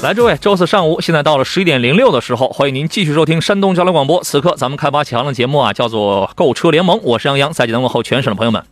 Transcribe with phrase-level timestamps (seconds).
[0.00, 4.22] 来，诸位，周四上午，现在到了十一点零六的时候，欢迎您继续收听山东交流广播。
[4.22, 8.62] 此刻咱们开发启航的节目啊，叫做《购车联盟》，我是杨洋，在济南问候全省的朋友们。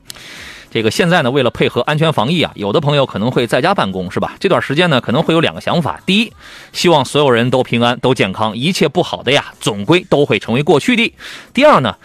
[0.70, 4.36] 这个现在呢，为了配合安全防疫啊，有的朋友可能会在家办公，是吧？
[4.38, 6.32] 这段时间呢，可能会有两个想法：第一，
[6.72, 11.12] 希望所有人都平安、都健康，一切不好的呀，总归都会成为过去的；
[11.52, 11.96] 第二呢。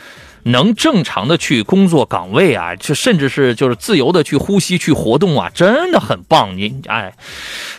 [0.44, 6.58] 能正常的去工作岗位啊，就甚至是就是自由的去呼吸、去活动啊，真的很棒。
[6.58, 7.14] 您哎，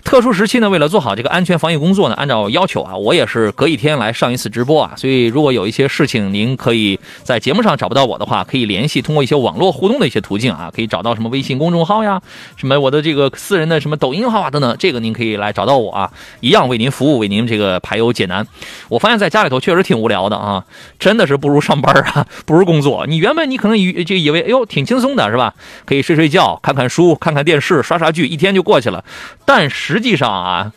[0.04, 4.94] 特殊时期呢，为了做好这个安全防疫工作呢，按照要求啊，我也是隔一天来上一次直播啊。
[4.96, 12.20] 所以如果有一些事情您可以在节目上找不到我的话，可以联系通过一些网络互动的一些途径啊，可以找到什么微信公众号呀，
[12.56, 18.46] 什么我的这个私人的什么抖音号啊等等，这个您可以来找到我啊，一样为您服务，为您这个排忧解难。
[18.88, 20.64] 我发现在家里头确实挺无聊的啊，
[20.98, 22.26] 真的是不如上班啊。
[22.52, 25.54] 不是工作，你原本你可能以就以为，哎呦，挺轻松的，是吧？
[25.86, 29.02] 可以睡睡觉，看看书，看看电视，刷刷剧，一天就过去了。
[29.46, 30.70] 但实际上啊，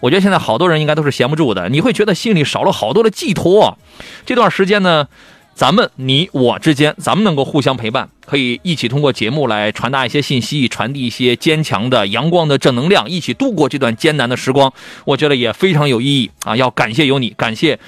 [0.00, 3.76] 我觉得现在好多人应该都是闲不住的，你会觉得心里少了好多的寄托。
[4.24, 5.06] 这段时间呢，
[5.54, 14.72] 咱们你我之间，咱们能够互相陪伴，可以一起通过节目来传达一些信息，传递一些坚强的、阳光的正能量，一起度过这段艰难的时光，
[15.04, 16.56] 我觉得也非常有意义啊！
[16.56, 17.78] 要感谢有你，感谢。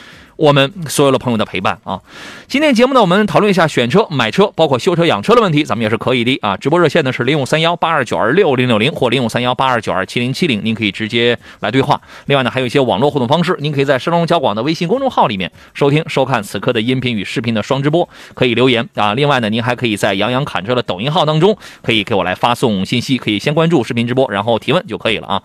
[0.40, 2.00] 我们所有的朋友的陪伴啊，
[2.48, 6.56] 今天节目呢，我们讨论一下选车、买车，包括修车、养车的问题，咱们也是可以的啊。
[6.56, 12.00] 直播热线呢是零五三幺八二九二六零六零或零五三幺八二九二七零七零，您可以直接来对话。
[12.24, 19.12] 另外呢，还有一些网络互动方式，您可以在山东交广的微信公众号里面收听、收看此刻的音频与视频的双直播，可以留言啊。
[19.12, 25.42] 另外呢，您还可以在杨洋侃车的抖音号当中，可以给我来发送信息，可以先关注视频直播，然后提问就可以了啊。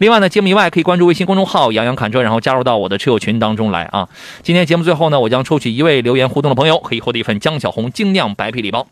[0.00, 4.08] 另外呢，节目以外可以关注微信公众号杨洋侃车，然后加入到我的车友群当中来啊。
[4.42, 8.86] 今天节目最后呢，我将抽取一位留言互动的朋友，可以获得一份江小红精酿白啤礼包。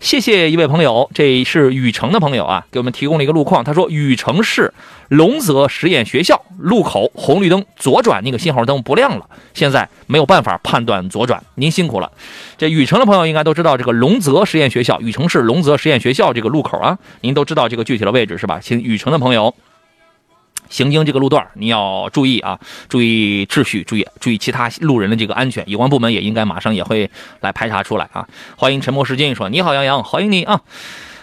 [0.00, 3.62] 谢谢一位朋友，这是禹城的朋友啊，给我们提供了一个路况。
[3.62, 4.72] 他说，禹城市
[5.10, 12.10] 龙泽实验学校路口红绿灯左转那个信号灯不亮了，现在没有办法判断左转，您辛苦了。
[12.56, 18.58] 这禹城的朋友应该都知道这个龙泽实验学校，禹城市龙泽实验学校这个路口啊，您都知道这个具体的位置是吧？
[18.62, 19.54] 请禹城的朋友。
[20.68, 22.58] 行经这个路段，你要注意啊，
[22.88, 25.62] 注意秩序，注意注意其他路人的这个安全。
[25.68, 28.26] 有关部门也应该马上也会来排查出来啊。
[28.56, 30.60] 欢迎沉默时间说，你好杨洋，欢迎你啊。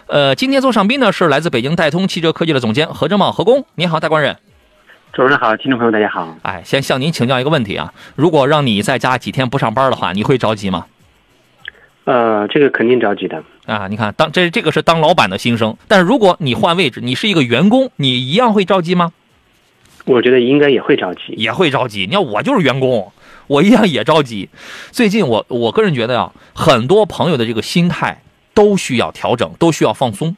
[0.08, 4.38] 呃，今天做上宾呢是来自北京戴通汽车科技的总监何正茂何工，你好，大官人。
[5.14, 6.38] 主持人好，听众朋友大家好。
[6.42, 10.86] 哎，先向您请教一个问题啊，如果让你在家几天不上班的话，你会着急吗？
[12.04, 13.88] 呃，这个肯定着急的啊。
[13.88, 19.12] 你看，当这这个是当老板的心声，但是如果你换位置，你是一个员工，你一样会着急吗？
[20.06, 22.06] 我觉得应该也会着急，也会着急。
[22.08, 23.12] 你看，我就是员工，
[23.48, 24.50] 我一样也着急。
[24.92, 28.22] 最近，我我个人觉得呀，很多朋友的这个心态
[28.54, 30.36] 都需要调整，都需要放松。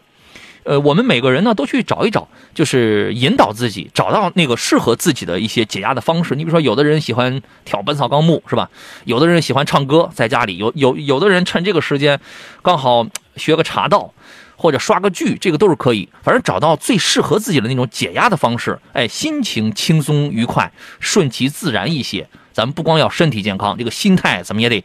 [0.64, 6.36] 呃，我们每个人呢，都去找一找，就是引导自己，找到那个适合自己的一些解压的方式。
[6.36, 8.70] 你比如说，有的人喜欢挑《本草纲目》，是吧？
[9.06, 12.20] 有的人喜欢唱歌，在家里有有有的人趁这个时间，
[12.62, 13.08] 刚好
[13.38, 14.14] 学个茶道。
[14.58, 16.10] 或者刷个剧，这个都是可以。
[16.22, 20.70] 反正找到最适合自己的那种解压的方式，哎，心情轻松愉快，
[21.00, 22.28] 顺其自然一些。
[22.52, 24.84] 咱们不光要身体健康，这个心态咱们也得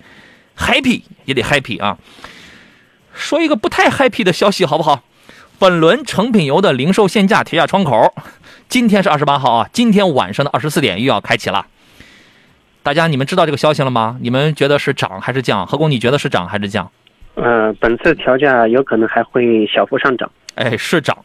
[0.57, 1.99] happy，也得 happy 啊。
[3.15, 5.03] 说一个不太 happy 的消息好不好？
[5.59, 8.15] 本轮成品油的零售限价提价窗口，
[8.69, 11.67] 今天是二十八号啊，今天晚上的二十四点又要开启了。
[12.83, 14.19] 大家你们知道这个消息了吗？
[14.21, 15.67] 你们觉得是涨还是降？
[15.67, 16.91] 何工，你觉得是涨还是降？
[17.35, 20.31] 呃，本次调价有可能还会小幅上涨。
[20.55, 21.17] 哎，是涨，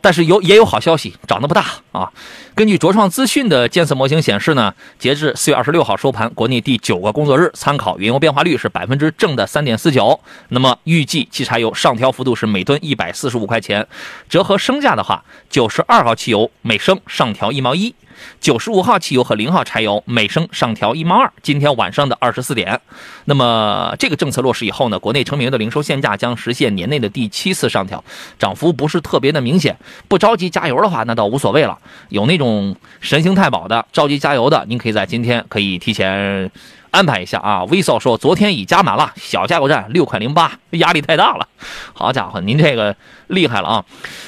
[0.00, 2.12] 但是有也有好消息，涨得不大啊。
[2.54, 10.20] 根据卓创资讯的监测模型显示呢，截至四月二十六号收盘，国内第九个工作日参考原油变化率是百分之正的三点四九。
[10.50, 13.86] 那么预计汽柴油上调幅度是每吨一百四十五块钱，
[14.28, 17.94] 折合升价的话，九十二号汽油每升上调一毛一。
[18.40, 21.32] 九十五号汽油和零号柴油每升上调一毛二。
[21.42, 22.80] 今天晚上的二十四点，
[23.26, 28.02] 那么这个政策落实以后呢，国内成品油的零售限价将实现年内的第七次上调，
[28.38, 29.76] 涨幅不是特别的明显。
[30.08, 31.78] 不着急加油的话，那倒无所谓了。
[32.08, 36.50] 有那种神行太保的着急加油的，您可以在今天可以提前
[36.90, 37.64] 安排一下啊。
[37.64, 41.46] 威少说昨天已加满了，小加油站六块零八，压力太大了。
[41.92, 42.94] 好家伙，您这个
[43.28, 43.84] 厉害了啊！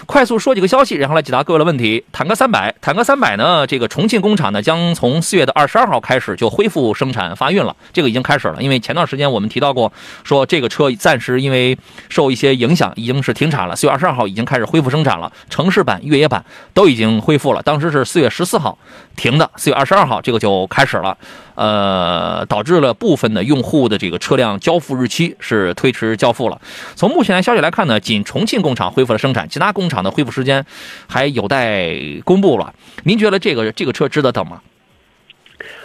[0.06, 2.04] 快速说几个消息，然后来解答各位的问题。
[2.12, 8.62] 坦克三百，坦克三百呢，这个重庆工厂呢将从四月的二十二号开始就恢复生产发运了，这个已经开始了。
[8.62, 9.92] 因为前段时间我们提到过，
[10.24, 11.78] 说这个车暂时因为
[12.08, 13.76] 受一些影响，已经是停产了。
[13.76, 17.62] 四月二十二号已经开始恢复生产了，城市版、越野版都已经恢复了。
[17.62, 18.78] 当时是四月十四号
[19.16, 21.16] 停的，四月二十二号这个就开始了。
[21.54, 26.60] 呃，导致了部分的用户的这个车辆交付日期是推迟交付了。
[26.94, 30.64] 从目前的消息来看呢，仅重庆工厂恢复了生产，其他工厂的恢复时间
[31.08, 31.94] 还有待
[32.24, 32.74] 公布了。
[33.04, 34.60] 您觉得这个这个车值得等吗？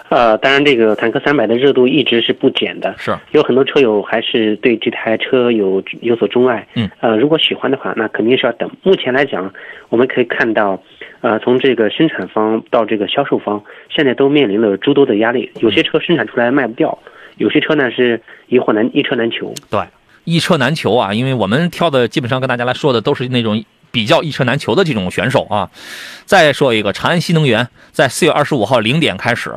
[0.09, 6.67] 呃，当然，这个坦克三百的热度一直是不减的，是有很多车友还是对这台车有有所钟爱。
[6.75, 8.69] 嗯，呃，如果喜欢的话，那肯定是要等。
[8.83, 9.51] 目前来讲，
[9.89, 10.79] 我们可以看到，
[11.21, 15.51] 呃，从这个生产方到这个销售方，现在都面临了诸多的压力。
[15.61, 16.95] 有些车生产出来卖不掉，
[17.37, 19.51] 有些车呢是一货难一车难求。
[19.71, 19.79] 对，
[20.23, 23.63] 一车难求啊，因为我们挑的基本上跟大家来说的都是那种。
[23.93, 25.69] 比较一车难求的这种选手啊，
[26.25, 29.53] 再说一个，长安新能源在四月二十五号零点开始，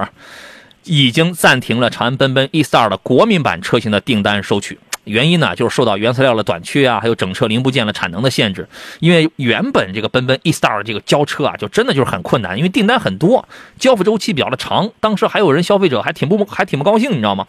[0.84, 4.78] 已经暂停了长安奔奔 E-Star 的国民版车型的订单收取。
[5.06, 8.68] 原因呢，就是受到原材料的短缺啊，还有整车零部件的产能的限制。
[9.00, 13.48] 因为原本这个奔奔 E-Star 这个交车啊，就真的就是很困难，因为订单很多，
[13.78, 14.90] 交付周期比较的长。
[15.00, 17.46] 当时还有人消费者还挺不还挺不高兴，你知道吗？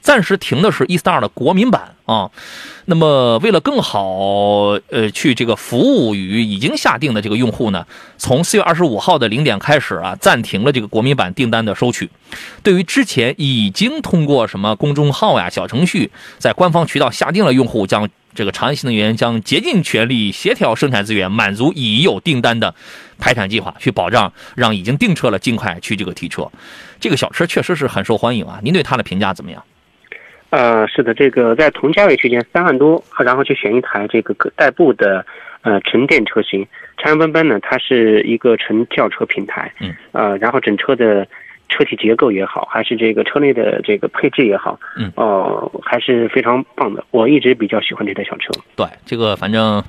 [0.00, 2.30] 暂时停的是 E-Star 的国民版啊。
[2.88, 7.84] 那么为了更好呃去这个服务于已经下定的这个用户呢，
[8.16, 12.08] 从四月二十五号的零点开始啊，暂停了这个国民版订单的收取。
[12.62, 22.72] 对于之前已经通过什么公众号呀、小程序在官方渠道下定了用户，将这个长安新能源将竭尽全力协调生产资源，满足已有订单的
[23.18, 26.48] 排产计划，去保障让已经订车了尽快去这个提车。
[27.00, 29.60] 这个小车确实是很受欢迎啊，您对它的评价怎么样？
[30.50, 35.24] 呃，是的，这个在同价位区间三万多，然后去选一台这个代步的
[35.62, 36.66] 呃纯电车型。
[36.96, 41.26] 长安奔奔呢，它是一个纯轿车平台，嗯，呃，然后整车的
[41.68, 47.04] 车体结构也好，还是这个车内的这个配置也好，嗯，哦，还是非常棒的。
[47.10, 48.52] 我一直比较喜欢这台小车。
[48.74, 49.82] 对，这个反正。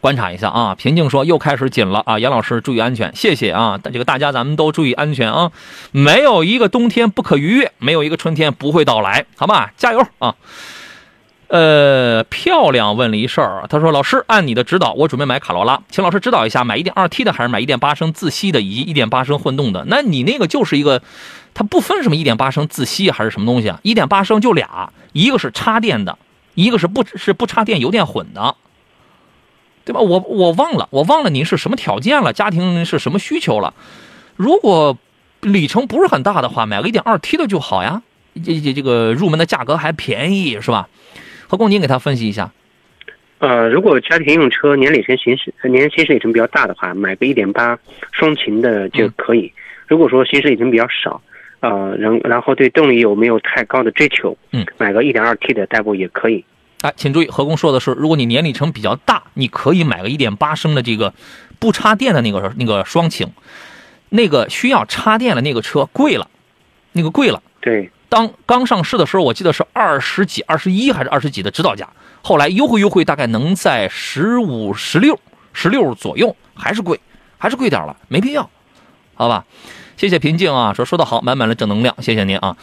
[0.00, 5.50] 观察一下啊，平静说又开始紧了啊，杨老师注意安全，谢谢啊，这个大家咱们都注意安全啊，
[5.90, 10.34] 没有一个冬天不可逾越，没有一个春天不会到来，好吧，加油啊！
[11.48, 19.84] 呃，漂亮问了一事儿，他说老师按你的指导，我准备买卡罗拉，请老师指导一下，买一点二 T 的还是买一点八升自吸的以及一点八升混动的？
[19.88, 21.02] 那你那个就是一个，
[21.54, 26.18] 它不分什么一点八升自吸还是什么东西啊，一点八升就俩，一个是插电的，
[26.54, 28.54] 一个是不是不插电油电混的。
[29.88, 30.00] 对吧？
[30.00, 33.72] 我我忘了，我忘了您是什么条件了，家庭是什么需求了。
[34.36, 34.98] 如果
[35.40, 38.02] 里程不是很大的话，买个一点二 T 的就好呀。
[38.44, 40.90] 这这这个入门的价格还便宜，是吧？
[41.48, 42.52] 何工，您给他分析一下。
[43.38, 47.78] 呃，如果家庭用车年里程行驶年行驶里程比较大的话，买个一点八
[48.12, 49.50] 双擎的就可以。
[49.86, 51.22] 如果说行驶里程比较少，
[51.60, 56.44] 呃，然然后对动力有没有太高的追求，嗯，买个一点二 T 的代步也可以。
[56.82, 61.12] 哎，请注意，何工说的是，如果你年里程比较大，你可以买个一点八升的这个
[61.58, 63.32] 不插电的那个那个双擎，
[64.10, 66.28] 那个需要插电的那个车贵了，
[66.92, 67.42] 那个贵了。
[67.60, 71.88] 对，当刚上市的时候，我记得是二十几、二十一还是二十几的指导价，
[72.22, 75.18] 后来优惠优惠，大概能在十五、十六、
[75.52, 77.00] 十六左右，还是贵，
[77.38, 78.48] 还是贵点了，没必要，
[79.14, 79.44] 好吧？
[79.96, 82.56] 谢谢平静啊，说说的好，满满的正能量，谢谢您啊。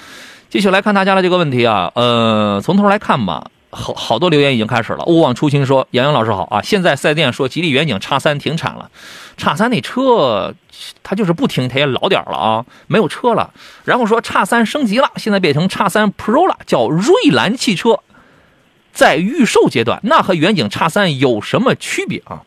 [0.49, 3.51] 继续来看大家的这个问题啊，呃，从头来看吧。
[3.75, 5.03] 好好多留言已经开始了。
[5.05, 6.61] 勿忘初心说：“杨洋老师好啊！
[6.61, 8.89] 现在四 S 店说吉利远景叉三停产了，
[9.35, 10.55] 叉三那车
[11.03, 13.53] 它就是不停，它也老点了啊，没有车了。
[13.83, 17.99] 然后说叉三升级了，现在变成叉三 Pro 了，叫瑞兰汽车，
[18.93, 19.99] 在预售阶段。
[20.03, 22.41] 那和远景叉三有什么区别啊？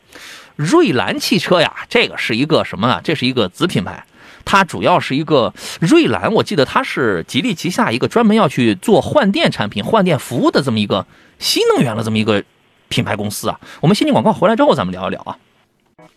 [0.55, 2.99] 瑞兰汽车呀，这个是一个什么呢？
[3.03, 4.03] 这是一个子品牌。”
[4.45, 11.05] 它主要是一个瑞兰，我记得它是吉利旗下一个专门要去做换电产品、换电服务的这么一个
[11.37, 12.43] 新能源的这么一个
[12.87, 13.59] 品牌公司啊。
[13.81, 15.37] 我们先进广告回来之后，咱们聊一聊啊。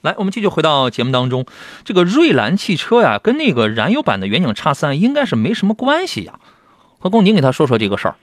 [0.00, 1.47] 来，我们继续回到节目当中，
[1.85, 6.41] 这个瑞兰汽车呀，跟那个燃油版的远景叉三应该是没什么关系呀。
[6.99, 8.17] 何工，您给他说说这个事儿。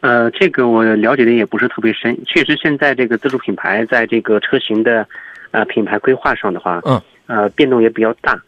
[0.00, 5.06] 呃，这个我了解的也不是特别深，确实现在这个自主品牌在这个车型的
[5.52, 8.38] 呃品牌规划上的话，嗯，呃变动也比较大。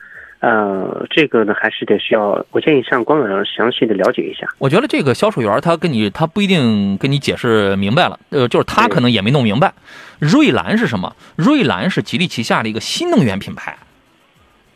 [0.44, 4.46] 呃，这个呢还是得需要，我建议上官网上详细的了解一下。
[4.58, 9.72] 我觉得这个销售员他跟你他不一定跟你解释明白了，呃，就是他可能也没弄明白。
[10.18, 11.16] 瑞兰是什么？
[11.36, 13.78] 瑞兰是吉利旗下的一个新能源品牌，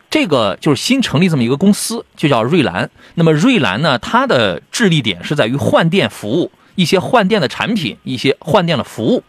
[0.09, 2.89] 这个就是新成立这么一个公司，就叫瑞兰。
[3.17, 9.23] 那么瑞兰呢，它的致力点是在于换电服务，一些换电的产品，一些换电的服务。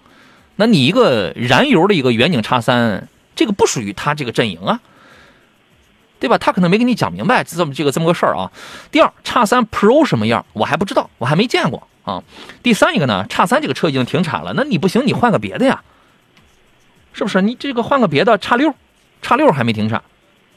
[0.55, 4.79] 那你一个燃油的一个远景叉三，这个不属于它这个阵营啊，
[6.19, 6.37] 对吧？
[6.37, 8.51] 他可能没跟你讲明白这么这个这么个事儿啊。
[8.91, 12.21] 第二，叉三 Pro 什么样，我还不知道，我还没见过啊。
[12.61, 15.81] 第三一个呢，叉三这个车已经停产了，那你不行，你换个别的呀，
[17.13, 17.41] 是不是？
[17.41, 18.75] 你这个换个别的，叉六，
[19.21, 20.03] 叉六还没停产，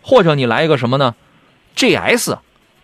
[0.03, 1.15] 或者你来一个什么呢
[1.77, 2.39] ？GS，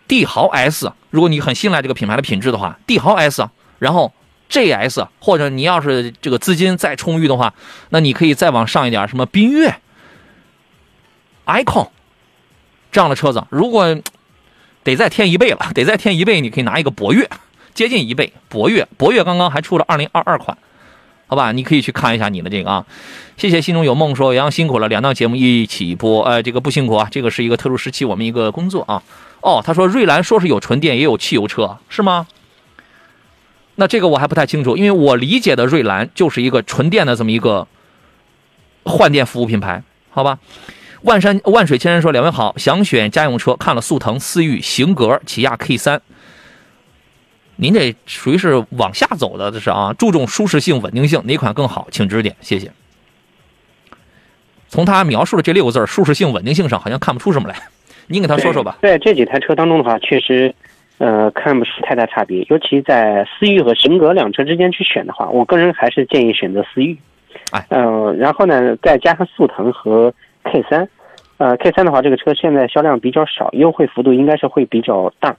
[0.06, 4.12] 帝豪 S，如果你很信赖这个品牌的品质的话，帝豪 S，然后。
[4.50, 7.52] GS，或者你要是这个资金再充裕的话，
[7.90, 9.78] 那你可以再往上一点，什么缤越、
[11.44, 11.88] icon
[12.90, 13.96] 这样的车子，如果
[14.84, 17.28] 得再添一倍了， 得再添一倍，你可以拿一个博越，
[17.74, 18.32] 接近一倍。
[18.48, 20.56] 博越，博越刚刚还出了二零二二款，
[21.26, 21.52] 好吧？
[21.52, 22.86] 你可以去看一下你的这个啊。
[23.36, 29.02] 谢谢心中有梦说杨辛苦了，两档节目一起播，呃，这个不辛苦啊，这个是一个特殊时期我们一个工作啊。
[29.40, 32.26] 哦，他说瑞兰说是有纯电也有汽油车，是吗？
[33.76, 37.68] 那这个我还不太清楚，因为我理解的瑞兰就是一个纯电的这么一个
[38.84, 40.38] 换电服务品牌，好吧？
[41.02, 46.00] 万山万水千山说：“两位好，想选家用车，看了速腾、思域、型格、起亚 K 三。
[47.56, 51.88] 您这属于是往下走的，这是啊，注重舒适性、稳定性，哪款更好？
[51.90, 52.70] 请指点，谢谢。”
[54.68, 57.56] 从他描述的这六个字舒适性、稳定性上，好像看不出什么来。
[58.08, 58.78] 您给他说说吧。
[58.82, 60.54] 在这几台车当中的话，确实。
[60.98, 66.98] 呃，看不出太大差别，尤其在思域和型格两车之间去选的话，我个人还是建议选择思域。
[67.52, 70.12] 哎，嗯，然后呢，再加上速腾和
[70.50, 70.88] K 三，
[71.36, 75.36] 呃，K 三的话，这个车现在销量比较少，优惠幅度应该是会比较大，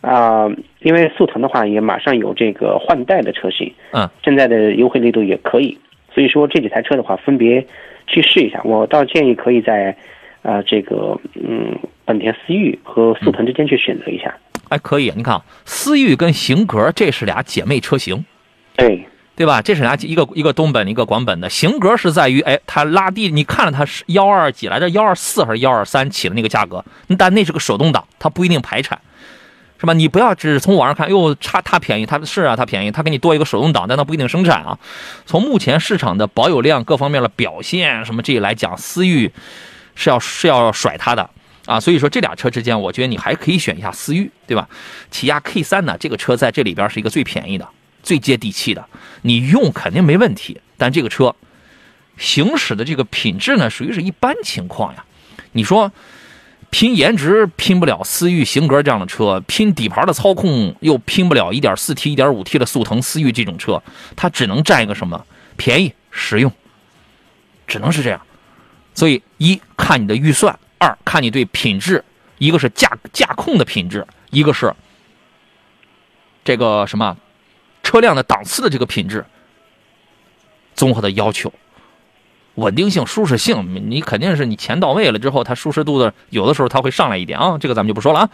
[0.00, 0.48] 啊，
[0.80, 5.76] 因为速腾的话也马上有这个换代的车型，嗯，现在的优惠力度也可以，
[6.14, 7.64] 所以说这几台车的话，分别
[8.06, 9.96] 去试一下，我倒建议可以在，
[10.42, 14.34] 呃，这个嗯，本田思域和速腾之间去选择一下。
[14.68, 18.24] 哎可以，你看，思域跟型格这是俩姐妹车型，
[18.76, 19.60] 对对吧？
[19.60, 21.48] 这是俩一个一个东本一个广本的。
[21.50, 24.88] 型格是在于，哎，它拉低，你看了它是幺二几来着？
[24.90, 26.82] 幺二四还是幺二三起的那个价格？
[27.18, 28.98] 但那是个手动挡，它不一定排产，
[29.78, 29.92] 是吧？
[29.92, 34.78] 你不要只是从网上看，哟，差它便宜，它是啊，它便宜，它给你多一个手动挡，但它不一定生产啊。
[35.26, 39.30] 从目前市场的保有量各方面的表现什么这来讲，思域
[39.94, 41.28] 是要是要甩它的。
[41.66, 44.68] 啊，所以说这俩车之间，我觉得你还可以选一下思域，对吧？
[45.10, 47.68] 起亚 K 三呢，这个车在这里边是一个最便宜的、
[48.04, 48.86] 最接地气的，
[49.26, 50.60] 你用肯定没问题。
[50.76, 51.34] 但这个车
[52.16, 55.04] 行驶的这个品质呢，属于是一般情况呀。
[55.52, 55.92] 你说
[56.70, 63.82] 拼颜值拼不了思域、型格这样的车，拼底盘的操控又拼不了 1.4T、1.5T 的速腾、思域这种车，
[64.14, 65.24] 它只能占一个什么？
[65.56, 66.52] 便宜、实用，
[67.66, 68.20] 只能是这样。
[68.94, 70.58] 所以一看你的预算。
[70.78, 72.04] 二看你对品质，
[72.36, 74.70] 一个是驾驾控的品质，一个是
[76.44, 77.16] 这个什么
[77.86, 79.24] 车辆的档次的这个品质，
[80.74, 81.52] 综合的要求，
[82.56, 88.28] 稳定性、舒适性，你肯定是你钱到位了之后，它舒适度的有的时候它会上来一点啊，这个咱们就不说了啊。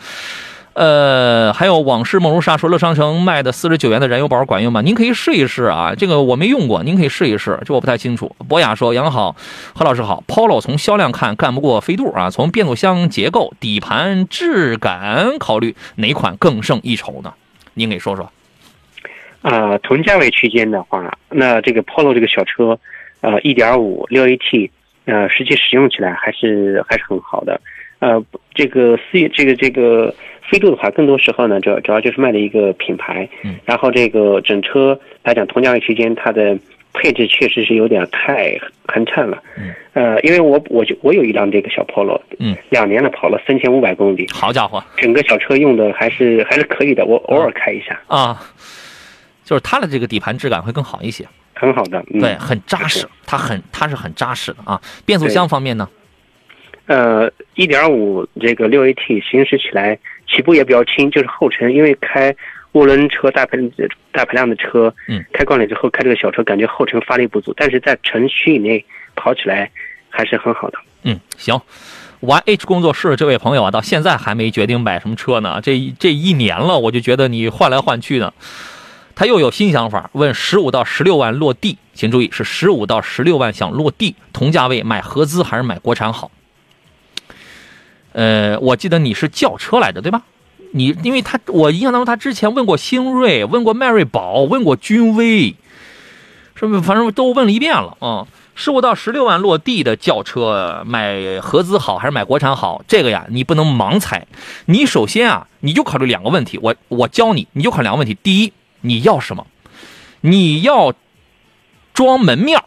[0.72, 4.80] 呃，还有往事梦如沙说乐商城卖的四十九元的燃油宝管用吗？
[4.80, 8.34] 您可以试一试啊，这个我没用过，您可以试一试，这我不太清楚。
[8.48, 9.36] 博雅说杨好，
[9.74, 17.34] 何老师好，Polo 从销量看干不过飞度啊，从变速箱结构、底盘质感考虑，哪款更胜一筹呢？
[17.74, 18.32] 您给说说。
[19.42, 22.78] 啊，同价位区间的话，那这个 Polo 这个小车，
[23.20, 24.70] 呃，一点五六 AT，
[25.04, 27.60] 呃，实际使用起来还是还是很好的。
[27.98, 30.14] 呃，这个思域，这个这个。
[30.50, 33.26] 飞度的话，更多时候呢，主要主要就是卖的一个品牌。
[33.42, 36.58] 嗯，然后这个整车来讲，同价位区间，它的
[36.92, 39.42] 配置确实是有点太寒碜了。
[39.56, 44.26] 嗯，呃，因为我我就我有一辆这个小 Polo，嗯，两年了跑了三千五百公里。
[44.30, 47.98] 好家伙，整个小车用的还是还是可以的，我偶尔开一下。
[48.08, 48.38] 啊，
[49.44, 51.26] 就是它的这个底盘质感会更好一些。
[51.54, 54.80] 很好的，对，很扎实，它很它是很扎实的啊。
[55.04, 55.88] 变速箱方面呢？
[56.86, 59.98] 呃，一点五这个六 AT 行驶起来。
[60.34, 62.34] 起步也比较轻，就是后程，因为开
[62.72, 63.58] 涡轮车大排
[64.10, 68.82] 大排量的车，嗯，开惯了之后开这个小车，感觉后程发力不足，但是在城区以内
[69.14, 69.70] 跑起来
[70.08, 70.78] 还是很好的。
[71.02, 71.60] 嗯，行
[72.22, 78.32] ，YH 工作室这位朋友啊，到现在还没决定买什么车呢，这这一年了，我就觉得你换来换去的，
[79.14, 86.30] 他又有新想法，问十五到十六万落地，请注意是十五到十六万想落地，同价位买合资还是买国产好？
[88.12, 90.22] 呃，我记得你是轿车来着，对吧？
[90.72, 95.54] 你因为他，我印象当中他之前问过星瑞，问过迈锐宝，问过君威，
[96.54, 96.80] 是不是？
[96.80, 98.26] 反正都问了一遍了啊。
[98.54, 102.82] 十五到十六万落地的轿车，买合资好还是买国产好？
[102.86, 104.26] 这个呀，你不能盲猜。
[104.66, 106.58] 你首先啊，你就考虑两个问题。
[106.62, 108.14] 我我教你，你就考虑两个问题。
[108.22, 109.46] 第一，你要什么？
[110.20, 110.94] 你要
[111.94, 112.62] 装门面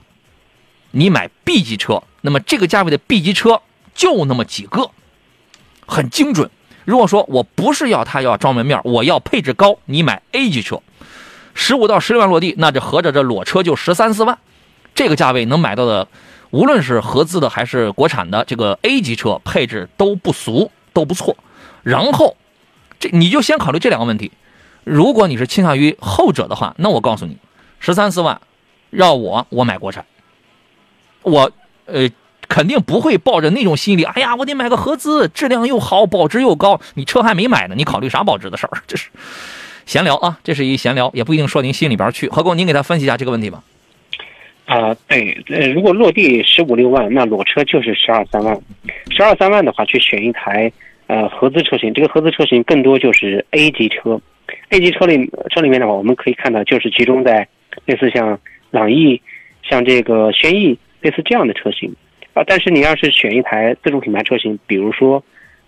[0.92, 3.62] 你买 B 级车，那么这个价位的 B 级车
[3.94, 4.92] 就那么几个，
[5.88, 6.50] 很精准。
[6.84, 10.82] 如果说我不是要它要装门面，我要配置高，你买 A 级车，
[11.54, 14.38] 十五到十六万落地，那这合着这裸车就十三四万，
[14.94, 16.08] 这个价位能买到的，
[16.52, 21.38] 无论是合资的还是国产的，这个 A 级车配置都不俗，都不错。
[21.84, 22.36] 然后，
[23.00, 24.32] 这你就先考虑这两个问题。
[24.86, 27.36] 如果你是倾向于后者的话，那我告诉你，
[27.80, 28.40] 十三四万，
[28.92, 30.06] 让我我买国产，
[31.24, 31.52] 我
[31.86, 32.08] 呃
[32.48, 36.80] 肯定不会抱着那种心理，哎呀，我得买个合资，质量又好，保值又高。
[36.94, 38.78] 你车还没买呢，你考虑啥保值的事儿？
[38.86, 39.10] 这是
[39.88, 42.30] 闲聊啊，这是一闲聊，也不一定说您心里边去。
[42.30, 43.64] 何工，您给他分析一下这个问题吧。
[44.66, 48.56] 啊，对，呃，如果落地十五六万，那裸车就是十二三万，
[49.10, 50.72] 十二三万的话，去选一台
[51.08, 54.22] 呃合资车型，这个合资车型更多就是 A 级车。
[54.70, 57.48] A 级车里车里面的话，我们可以看到，就是集中在
[57.86, 58.40] 类似像
[58.72, 59.22] 朗逸、
[59.64, 61.94] 像这个轩逸类似这样的车型
[62.34, 62.44] 啊。
[62.46, 65.24] 但是你要是选一台自主品牌车型，比如说，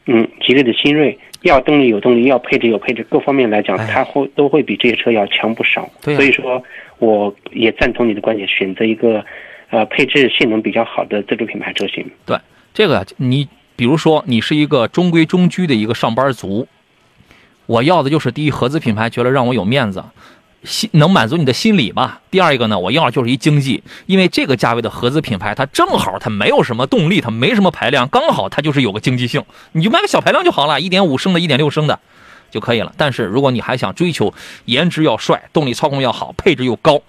[0.07, 5.87] 嗯，吉利的新锐，要动力有动力，要配置有配置，各方面来讲，它会都会比这些车要强不少。
[6.01, 6.15] 对。
[6.15, 6.61] 所以说，
[6.97, 9.23] 我也赞同你的观点，选择一个
[9.69, 12.03] 呃配置性能比较好的自主品牌车型。
[12.25, 12.35] 对，
[12.73, 16.67] 这个你比如说，你是一个中规中矩的一个上班族。
[17.67, 20.03] 我要的就是第一合资品牌，觉得让我有面子，
[20.63, 22.21] 心能满足你的心理吧。
[22.31, 29.43] 第二一个呢，我要就是一经济，因为这个价位的合资品牌，它正好它没有什么动力，它没什么排量，刚好它就是有个经济性，
[29.73, 31.99] 你就买个小排量就好了，一点五升的，一点六升的
[32.49, 32.93] 就可以了。
[32.97, 34.33] 但是如果你还想追求
[34.65, 37.01] 颜值要帅，动力操控要好，配置又高，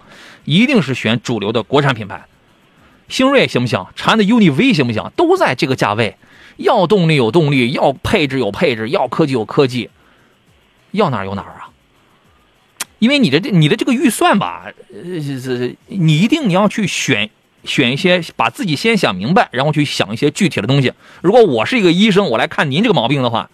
[0.45, 2.25] 一定是选主流的国产品牌。
[3.09, 3.87] 星锐行不行？
[3.97, 5.11] 长安的 UNI V 行不行？
[5.17, 6.17] 都在这个价位，
[6.59, 9.89] 要动力有动力，要配置有配置，要科技有科技。
[10.93, 11.71] 要哪有哪啊，
[12.99, 17.31] 因为你的这你的这个预算吧，呃，是你一定你要去选
[17.65, 20.93] 选一些，把自己先想明白，然后去想一些具体的东西。
[21.21, 23.51] 如果我是一个医生，我来看您这个毛病的话，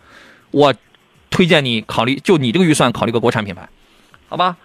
[0.50, 0.74] 我
[1.30, 3.68] 推荐你考虑就你这个预算考虑个国产品牌，
[4.28, 4.56] 好吧？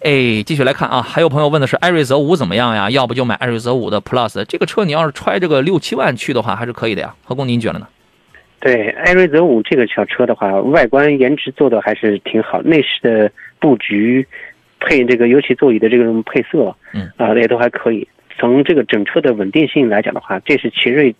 [0.00, 2.90] 哎，继续来看啊，还有朋友问的是艾瑞泽五怎么样呀？
[2.90, 7.14] 要不就买艾瑞泽五的 Plus，这个车你要是揣这个六七万去的话，还是可以的呀。
[7.24, 7.88] 何工，您觉得呢？
[8.64, 14.26] 对，艾瑞泽五这个小车的话，外观颜值做的还是挺好，内饰的布局，
[14.80, 18.08] 配这个尤其座椅的这种配色，嗯啊也都还可以。
[18.38, 21.14] 从这个整车的稳定性来讲的话，这是奇瑞，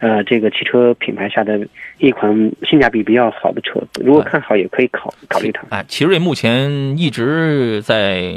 [0.00, 2.30] 呃，这个汽车品牌下的一款
[2.68, 3.80] 性价比比较好的车。
[4.04, 5.62] 如果看好，也可以考考虑它。
[5.70, 8.34] 哎，奇瑞目前一直在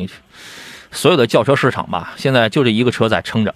[0.92, 3.54] 所有的轿车市场吧，现在就这一个车在撑着。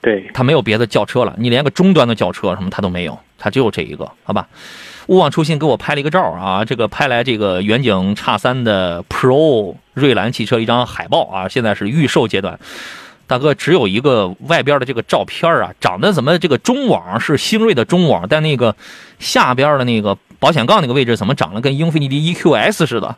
[0.00, 4.46] 对，它没有别的轿车了，你连个中端的轿车什么它都没有，它只有这一个，好吧？
[5.06, 12.58] 勿忘初心给我拍了一个照啊，这个拍来这个远景叉三的 Pro 瑞兰汽车一张海报啊，现在是预售阶段。
[13.28, 18.74] 大哥，只有一个外边的这个照片啊，长得怎么这个中网是星瑞的中网，但那个
[19.18, 23.16] 下边的那个保险杠那个位置怎么长得跟英菲尼迪 EQS 似的？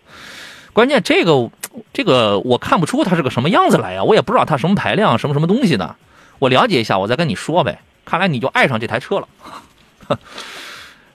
[0.72, 1.50] 关键这个
[1.92, 5.96] 这个我看不出它是个什么样子来呀，我也不知道它什么排量，什么什么东西的。
[6.38, 7.78] 我了解一下，我再跟你说呗。
[8.04, 9.28] 看来你就爱上这台车了。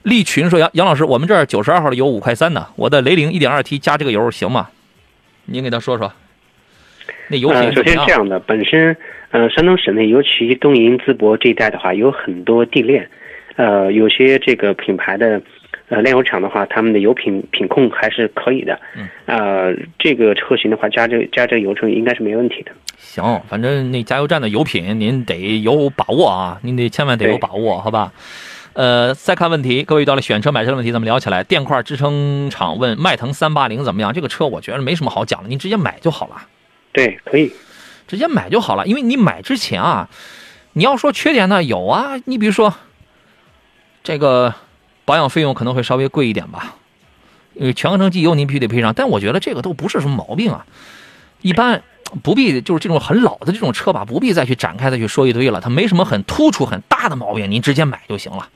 [0.02, 4.68] 利群说：“杨杨老师，我们这儿九十二号的油五块三呢，我的雷凌一点二 T 加这个油行吗？
[5.46, 6.12] 您给他说说。
[7.28, 8.94] 那油品首先这样的，本身
[9.30, 13.08] 呃，山东省内尤其东营淄博这一带的话，有很多地炼，
[13.56, 15.40] 呃，有些这个品牌的
[15.94, 18.78] 呃炼油厂的话，他们的油品品控还是可以的。
[18.96, 19.08] 嗯。
[19.26, 28.12] 呃，这个车型的话，加这加这个油车应该是没问题的。”行，反正那加油站的油品您得有把握啊，您得千万得有把握，好吧？
[28.72, 31.44] 呃，再看问题，各位遇到了选车买车的问题，咱们聊起来。
[31.44, 34.12] 电块支撑厂问迈腾三八零怎么样？
[34.12, 36.48] 这个车我觉得没什么好讲的，您直接买就好了。
[36.92, 37.52] 对，可以
[38.08, 40.08] 直接买就好了，因为你买之前啊，
[40.72, 42.74] 你要说缺点呢，有啊，你比如说
[44.02, 44.52] 这个
[45.04, 46.76] 保养费用可能会稍微贵一点吧，
[47.54, 50.66] 因为全合成机油您必须得配上，但我觉得这个都不是什么毛病啊，
[51.42, 51.82] 一般。
[52.22, 55.60] 不必就是这种很老的这种车吧，不必再去展开再去说一堆了。
[55.60, 58.48] 它没什么很突出很大的毛病，您直接买就行了，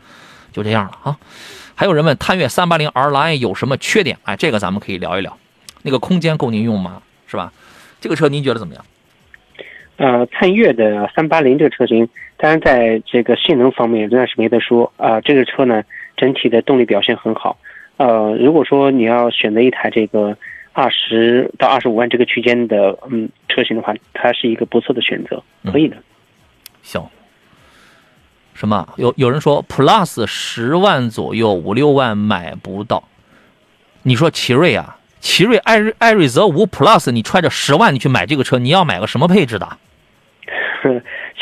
[0.52, 1.18] 就这样了啊。
[1.74, 4.18] 还有人问探岳三八零 R Line 有什么缺点？
[4.22, 5.36] 哎，这个咱们可以聊一聊。
[5.82, 7.02] 那个空间够您用吗？
[7.26, 7.52] 是吧？
[8.00, 8.84] 这个车您觉得怎么样？
[9.96, 15.20] 呃，探岳的三八零这个车型，当然在这个性能方面仍然是没得说啊。
[15.22, 15.82] 这个车呢，
[16.18, 17.56] 整体的动力表现很好。
[17.96, 20.36] 呃，如果说你要选择一台这个。
[20.74, 25.96] 二十到二十五万这个区间的嗯车型的话，它是一个不错的选择，可以的。
[26.82, 27.04] 行。
[28.54, 28.88] 什么？
[28.96, 33.02] 有有人说 Plus 十万左右五六万买不到，
[34.04, 39.78] 你说奇瑞啊，奇瑞艾瑞艾瑞泽五 Plus，你揣着十万你去买这个车，你要买个什么配置的？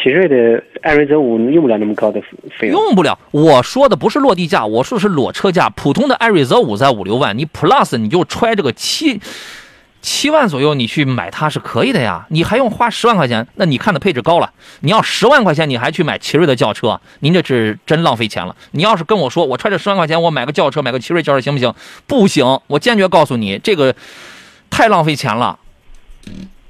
[0.02, 2.20] 奇瑞的艾瑞泽五用不了那么高的
[2.58, 2.70] 费用。
[2.70, 5.68] 用不了，我说的不是落地价，我说的是裸车价。
[5.70, 9.20] 普通的艾瑞泽五在五六万，你 Plus 你就揣这个七
[10.00, 12.26] 七万左右，你去买它是可以的呀。
[12.30, 13.46] 你还用花十万块钱？
[13.56, 14.52] 那你看的配置高了。
[14.80, 18.54] 你要十万块钱，你还去买奇瑞的轿车，您这是真浪费钱了。
[18.70, 21.74] 你要是跟我说，我揣着十万块钱，我买个轿车，买个奇瑞轿车行不行？
[22.06, 23.94] 不行，我坚决告诉你，这个
[24.70, 25.58] 太浪费钱了。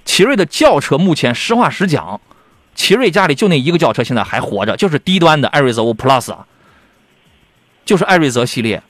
[0.05, 2.20] 奇瑞的轿车目前实话实讲，
[2.77, 6.47] 奇瑞家里就那一个轿车现在还活着，就是低端的艾瑞泽五 Plus，啊
[7.85, 8.83] 就是艾瑞泽系列。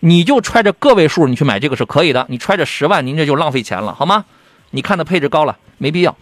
[0.00, 2.26] 你就揣着个位数，你去买这个是可以的。
[2.28, 4.24] 你揣着十万，您这就浪费钱了，好吗？
[4.70, 6.16] 你看的配置高了，没必要。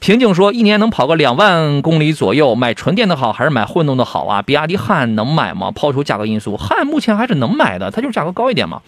[0.00, 4.42] 平静说，一年能跑个两万公里左右，买纯电的好还是买混动的好啊？
[4.42, 5.70] 比亚迪汉能买吗？
[5.70, 8.82] 抛出价格因素，汉目前还是能买的，它就是价格高一点嘛。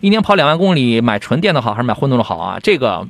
[0.00, 2.58] 一年跑两万公里，买纯电的好还是买混动的好啊？
[2.62, 3.06] 这个。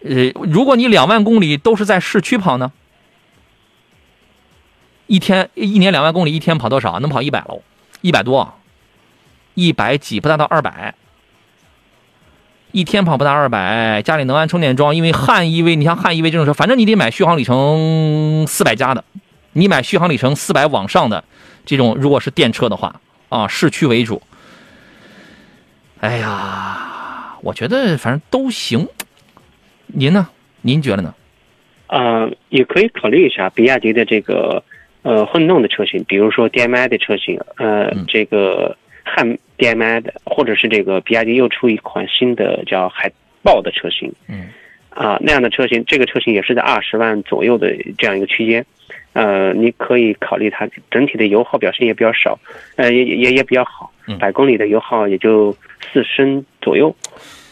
[0.00, 2.70] 呃，如果你两万公里都是在市区跑呢，
[5.08, 7.00] 一天一年两万公里，一天跑多少？
[7.00, 7.62] 能跑一百喽，
[8.00, 8.54] 一百多，
[9.54, 10.94] 一百几不达到二百，
[12.70, 14.94] 一天跑不达二百，家里能安充电桩。
[14.94, 19.02] 因为汉 EV，你像汉 EV 这种车，反正你得买续航里程四百加的，
[19.54, 21.24] 你买续航里程四百往上的
[21.66, 24.22] 这种，如果是电车的话啊，市区为主。
[26.00, 28.86] 哎呀，我觉得反正都行。
[29.88, 30.28] 您呢？
[30.60, 31.14] 您觉得呢？
[31.86, 34.62] 呃，也可以考虑一下比亚迪的这个
[35.02, 43.10] 呃混动的车型，比如说 DMI 的车型，呃，这个汉 DMI 的，或者是这个比亚迪又出一款新的叫海
[43.42, 44.48] 豹的车型，嗯，
[44.90, 48.66] 啊那样的车型，这个车型也是在二十万左右的这样一个区间，
[49.14, 52.38] 呃，你可以考虑它整体的油耗表现也比较少，
[52.76, 55.56] 呃，也也也比较好，百公里的油耗也就
[55.90, 56.94] 四升左右，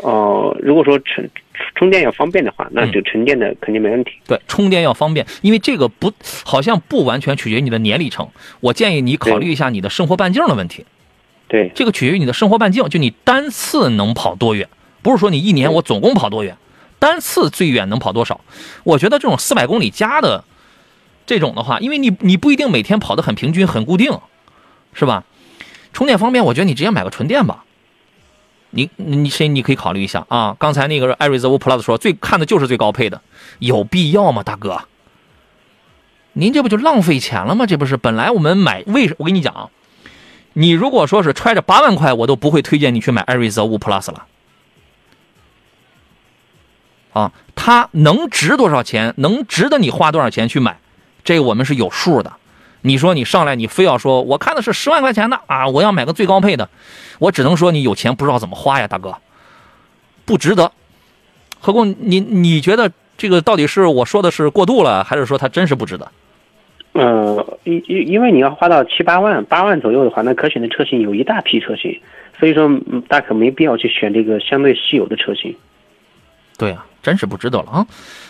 [0.03, 1.27] 哦，如果说纯。
[1.75, 4.13] 充电要方便的话，那就纯电的肯定没问题。
[4.27, 6.13] 对，充电要方便，因为这个不
[6.45, 8.29] 好像不完全取决于你的年里程。
[8.61, 10.85] 我建议你考虑一下你的生活半径的问题。
[11.49, 14.69] 对，这个取决于你的生活半径，就你单次能跑多远，
[15.03, 16.57] 不是说你一年我总共跑多远，
[16.99, 18.41] 单次最远能跑多少。
[18.85, 20.45] 我觉得这种四百公里加的
[21.25, 24.19] 这种的话，因为你你不一定每天跑得很平均、很固定，
[24.93, 25.25] 是吧？
[25.93, 27.65] 充电方便，我觉得你直接买个纯电吧。
[28.71, 30.57] 你你谁你可以考虑一下啊！
[30.59, 33.23] 刚才那个艾瑞泽五 Plus 说最看的就是最高配的，
[33.59, 34.83] 有必要吗，大哥？
[36.35, 37.65] 您这不就浪费钱了吗？
[37.65, 39.71] 这不是本来我们买为什我跟你讲，
[40.53, 44.27] 你如果说是揣着八万块，我都不会推荐你去买艾瑞泽五 Plus 了。
[47.15, 49.15] 啊，它能值多少钱？
[49.17, 50.79] 能值得你花多少钱去买？
[51.25, 52.35] 这我们是有数的。
[52.83, 56.69] 你说你上来，你非要说我看的是十万块钱的啊，我要买个最高配的，
[57.19, 59.17] 我只能说你有钱不知道怎么花呀，大哥，
[60.25, 60.71] 不值得。
[61.59, 66.11] 何况你你觉得这个到底是我说的是过度了，还是说它真是不值得？
[66.93, 72.01] 呃，因因因为你要花到七八万、八万左右的话，那可选的车型有一大批车型，
[72.39, 72.71] 所以说
[73.09, 75.55] 大可没必要去选这个相对稀有的车型。
[76.57, 77.87] 对啊，真是不值得了啊！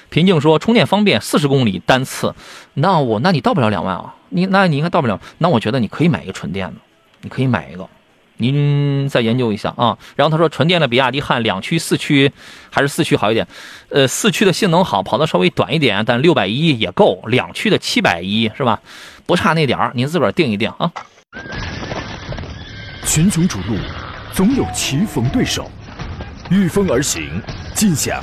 [0.09, 2.35] 平静说充电方便，四十公里单次，
[2.75, 4.15] 那我那你到不了两万啊？
[4.29, 6.75] 你那你应该到不了，那我觉得你可以买一个纯电的，
[7.21, 7.89] 你可以买一个，
[8.39, 9.97] 您再研究一下啊。
[10.17, 12.33] 然后他说纯电的比亚迪汉两驱四驱
[12.71, 13.47] 还是四驱好一点，
[13.89, 18.81] 呃，四驱的性能好，跑的稍微短一点，但六百一也够，两驱的七百一是吧？
[19.27, 20.91] 不差那点儿，您自个儿定一定啊。
[23.05, 23.77] 群雄逐鹿，
[24.33, 25.71] 总有棋逢对手，
[26.51, 27.41] 御风而行，
[27.75, 28.23] 尽享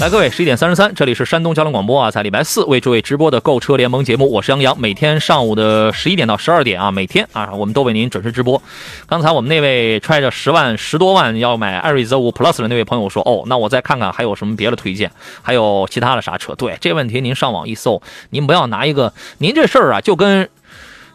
[0.00, 8.62] 来，各位，十一点三十三，这里是山东交通广播啊，在礼拜四为诸位直播的购车联盟节目，我是杨洋，每天上午的十一点到十二点啊，每天啊，我们都为您准时直播。
[9.06, 16.54] 刚才我们那位揣着十万十多万要买艾瑞泽五 Plus 的那位朋友说，哦，那我再看看还有什么别的推荐，还有其他的啥车？
[16.54, 20.48] 对，这问题您上网一搜，您不要拿一个，您这事儿啊，就跟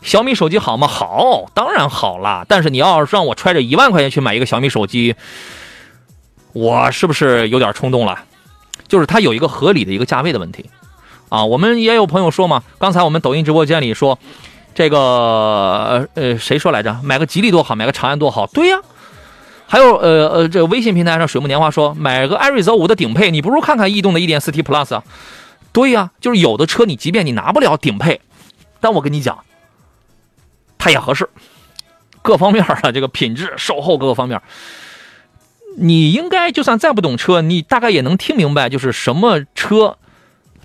[0.04, 0.88] 小米手机好吗？
[0.88, 5.16] 好，当然好了，但是你要是让我揣着一万块钱去买一个小米手机，
[6.54, 8.20] 我是不是有点冲动了？
[8.88, 10.70] 就是它有一个合理的一个价位的问题，
[11.30, 14.18] 啊，我们也有朋友说嘛，刚才我们抖音直播间里说，
[14.74, 17.00] 这个呃谁说来着？
[17.04, 18.46] 买个吉利多好，买个长安多好？
[18.48, 18.78] 对呀，
[19.68, 25.04] 还有呃呃这个微信平台上水木年华说，买个艾瑞泽五的顶配，你不如看看逸动的 1.4T Plus 啊？
[25.72, 28.22] 对呀，就是有的车你即便你拿不了顶配，
[28.80, 29.40] 但我跟你讲，
[30.78, 31.28] 它也合适，
[32.22, 34.42] 各方面啊，这个品质、售后各个方面，
[35.78, 39.98] 你应该就算再不懂车，你大概也能听明白，就是什么车，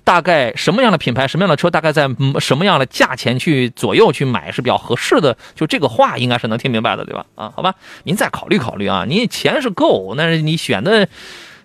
[0.03, 5.37] 大概什么样的品牌、什么样的车，大概在什么样的价钱去左右去买是比较合适的。
[5.55, 7.25] 就这个话应该是能听明白的，对吧？
[7.35, 11.07] 啊，好吧，您再考虑考虑啊，您钱是够，但是你选的。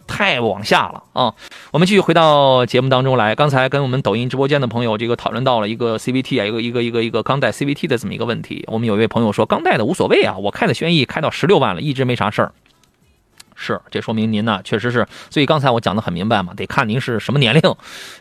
[0.09, 1.35] 太往下了啊！
[1.73, 3.35] 我们继续回到节目当中来。
[3.35, 8.65] 刚才跟我们抖音直播间的朋友这个讨论到了一个 CVT 啊，一个一个一个一个钢带 CVT 的这么一个问题。
[8.69, 12.53] 我们有一位朋友说，钢带的无所谓啊，我开的轩逸开到十六万了，一直没啥事儿。
[13.59, 15.07] 是，这说明您呢确实是。
[15.31, 17.63] 所以刚才我讲的很明白嘛，得看您是什么年龄，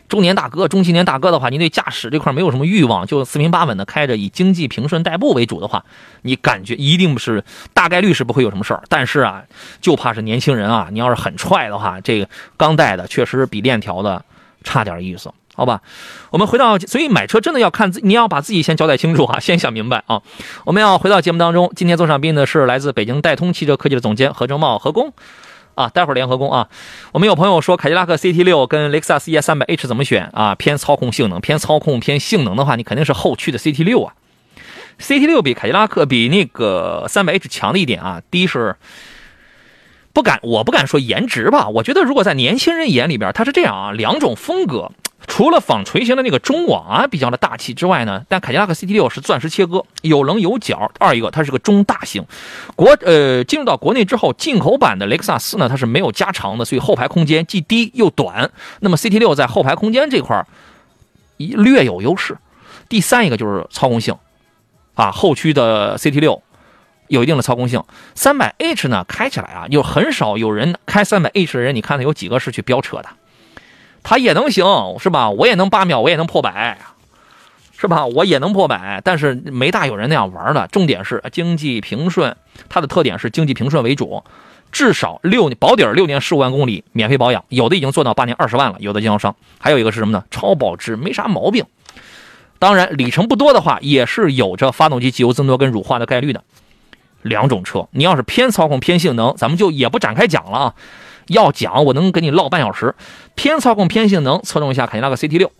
[0.08, 5.84] 中年大哥、中青年大哥的话，您对驾驶这块没有什么欲望，就四平八稳的开着，以经济平顺代步为主的话，
[6.22, 7.44] 你感觉一定是
[7.74, 8.82] 大概率是不会有什么事儿。
[8.88, 9.42] 但是啊，
[9.80, 14.24] 就怕是年轻人啊，你要是很踹的话，这个钢带的确实比链条的
[14.64, 15.30] 差点意思。
[15.56, 15.80] 好吧，
[16.30, 20.20] 我们回到，所以买车真的要看自，你要把自己先交代清楚啊， 先想明白啊。
[20.66, 25.14] 我们要回到节目当中，今天坐上宾的是来自北京戴通汽车科技的总监何正茂何工，
[25.74, 26.68] 啊，待会儿联合工啊。
[27.12, 30.54] 我们有朋友说凯迪拉克 CT 六跟雷克萨斯 ES 三百 H 怎么选啊？
[30.54, 34.12] 偏操控性能，偏操控偏性能的话，你肯定是后驱的 CT 六啊。
[35.00, 38.76] CT 六比凯迪拉克比那个三百 H 强的一点啊，第一是
[40.12, 44.92] 不敢，我不敢说颜值吧，我觉得如果在年轻人眼里边，它是这样啊，两种风格。
[45.36, 50.90] 除了纺锤形的那个中网啊比较的大气之外呢，但凯迪拉克 CT 六是钻石切割，有棱有角。
[50.98, 52.24] 二一个它是个中大型，
[52.74, 58.50] 国呃进入到国内之后，进口版的雷克萨斯呢它是没有加长的，所以后排空间既低又短。
[58.80, 60.46] 那么 CT 六在后排空间这块儿
[61.36, 62.38] 略有优势。
[62.88, 64.16] 第三一个就是操控性，
[64.94, 66.42] 啊后驱的 CT 六
[67.08, 67.84] 有一定的操控性。
[68.14, 73.10] 三百 H 呢开起来啊，有很少有人开三百 H 的人，你看他有几个是去飙车的？
[74.08, 74.64] 它也能行，
[75.00, 75.30] 是吧？
[75.30, 76.78] 我也能八秒，我也能破百，
[77.76, 78.06] 是吧？
[78.06, 80.68] 我也能破百，但是没大有人那样玩的。
[80.68, 82.36] 重点是经济平顺，
[82.68, 84.22] 它的特点是经济平顺为主，
[84.70, 89.34] 至少六保底六年十五万公里免费保养，有的已经做到八年二十万了，有的经销商。
[89.58, 90.22] 还有一个是什么呢？
[90.30, 91.64] 超保值，没啥毛病。
[92.60, 96.44] 当然里程不多的话，也是有着发动机机油增多跟乳化的概率的。
[97.22, 100.74] 两种车，你要是偏操控偏性能，咱们就也不展开讲了啊。
[101.28, 102.94] 要讲，我能跟你唠半小时。
[103.34, 105.50] 偏操控偏性能，侧重一下凯迪拉克 CT 六，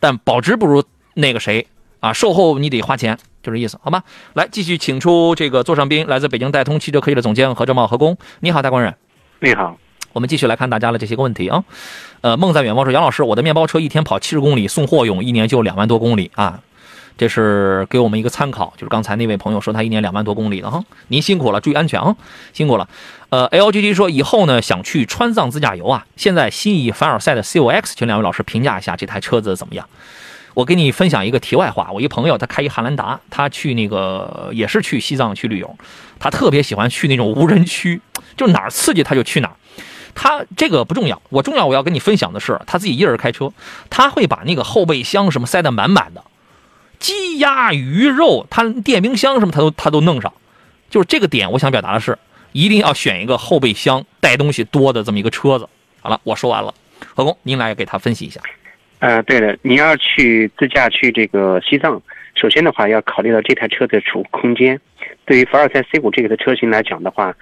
[0.00, 1.66] 但保值不如那个谁
[2.00, 2.12] 啊？
[2.12, 4.04] 售后你得花钱，就这意思，好吧？
[4.34, 8.16] 来，继续请出这个座上宾，来自北京戴通汽车科技的总监何正茂何工。
[8.40, 8.94] 你好，大官人。
[9.40, 9.76] 你好。
[10.12, 11.64] 我们继续来看大家的这些个问题啊。
[12.20, 16.60] 呃，梦在远方说，杨老师，我的面包车一天跑七十公里，送货用，一年就两万多公里啊。
[17.16, 22.16] 这是给我们一个参考，就是刚才那位朋友说他一年两万多公里的哈，您辛苦了，注意安全啊，
[22.52, 22.88] 辛苦了。
[23.28, 29.88] 呃，LGG 说以后呢想去川藏自驾游啊，现在心仪凡尔赛的 COX，请两位老师评价一下这台车子怎么样？
[30.54, 35.76] 我给你分享一个题外话，我一朋友他开一汉兰达，他去那个也是去西藏去旅游，
[36.20, 38.00] 他特别喜欢去那种无人区，
[38.36, 39.54] 就哪儿刺激他就去哪儿。
[40.14, 43.52] 他这个不重要，我重要我要跟你分享的是他自己一人开车，
[43.90, 46.22] 他会把那个后备箱什么塞得满满的。
[47.04, 50.32] 鸡鸭鱼肉，他电冰箱什么他都他都弄上，
[50.88, 52.16] 就是这个点，我想表达的是，
[52.52, 55.68] 一定要选一个后备箱带东西多的这么一个车子。
[56.00, 56.72] 好了，我说完了，
[57.14, 58.40] 何工，您来给他分析一下。
[59.00, 62.00] 呃，对了，你要去自驾去这个西藏，
[62.36, 64.80] 首先的话要考虑到这台车的储物空间。
[65.26, 67.34] 对于凡尔赛 C 五这个的车型来讲的话，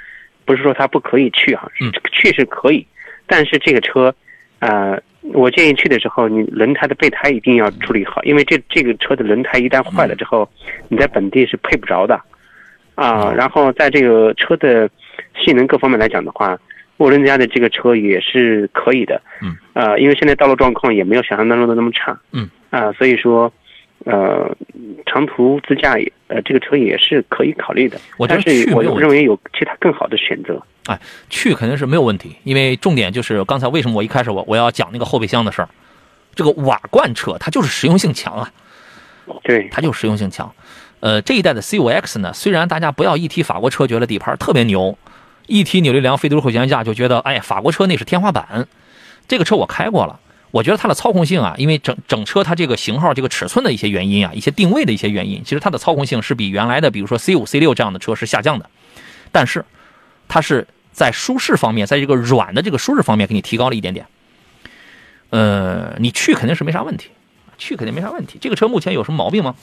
[0.44, 1.70] 不是说它不可以去哈，
[2.11, 2.85] 去是可以，
[3.29, 4.12] 但是这个车，
[4.59, 5.01] 呃。
[5.22, 10.48] 我建议去的时候，你轮胎的备胎一定要处理好，因为这这个车的轮胎一旦坏了之后，
[10.88, 12.20] 你在本地是配不着的，
[12.96, 14.90] 啊，然后在这个车的
[15.38, 16.58] 性能各方面来讲的话，
[16.96, 23.52] 沃伦家的这个车也是可以的，嗯，啊，因为现在道路状况也没有想象当中的那么差，嗯，啊，所以说，
[24.04, 24.54] 呃，
[25.06, 30.61] 长途自驾也，呃，这个车也是可以考虑的，我但是我认为有其他更好的选择。
[30.87, 35.68] 哎，去肯定是没有问题，因为重点就是刚才为什么我一开始我我要讲那个后备箱的事儿，
[36.35, 38.51] 这个瓦罐车它就是实用性强啊，
[39.42, 40.51] 对，它就实用性强。
[41.01, 44.97] 呃，这一代的 C5X 呢，虽然大家不要一提法国车觉得底盘特别牛，
[45.47, 48.66] 一提扭力梁、非独立后悬架就觉得哎，法国车那是天花板。
[49.29, 50.18] 这个车我开过了，
[50.53, 58.71] 我觉得它的操控性啊，因为整整车它这个型号、这个尺寸的一些原因啊，一些定位的一些原因，其实它的操控性是比原来的比如说 C 五、C 六这样的车是下降的，
[59.33, 59.65] 但是。
[60.29, 64.07] 它是在舒适方面，在这个软的这个舒适方面给你提高了一点点。
[65.29, 67.11] 呃，你去肯定是没啥问题，
[67.59, 68.38] 去肯定没啥问题。
[68.41, 69.55] 这个车目前有什么毛病吗？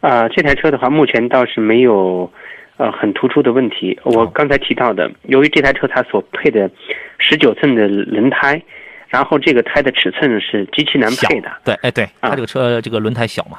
[0.00, 2.32] 啊，这台车的话，目前倒是没有
[2.78, 3.98] 呃很突出的问题。
[4.04, 6.70] 我刚才提到的，由于这台车它所配的
[7.18, 8.62] 十九寸的轮胎，
[9.10, 11.50] 然后这个胎的尺寸是极其难配的。
[11.62, 13.58] 对，哎对，它这个车这个轮胎小嘛，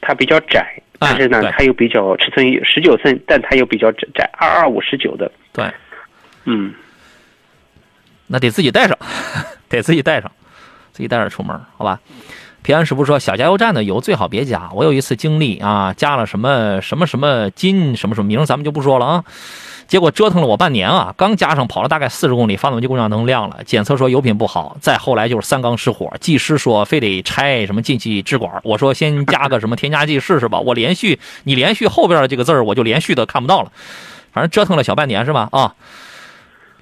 [0.00, 0.66] 它比较窄。
[1.04, 5.28] 但是呢，它又比较尺寸十九寸，但它又比较窄，二二五十九的。
[5.52, 5.68] 对，
[6.44, 6.72] 嗯，
[8.28, 8.96] 那得自己带上，
[9.68, 10.30] 得自己带上，
[10.92, 11.98] 自己带着出门，好吧？
[12.62, 14.70] 平安师傅说，小加油站的油最好别加。
[14.72, 19.24] 我有一次经历啊，加了什么什么什么金什么什么名，咱们就不说了啊。
[19.92, 33.70] 结果折腾了我半年啊，刚加上跑了大概四十公里，发动机故障灯亮了，检测说油品不好，再后来就是三缸失火，技师说非得拆什么进气支管，我说先加个什么添加剂试试吧， 我连续你连续后边的这个字儿我就连续的看不到了，
[34.32, 35.50] 反正折腾了小半年是吧？
[35.52, 35.74] 啊，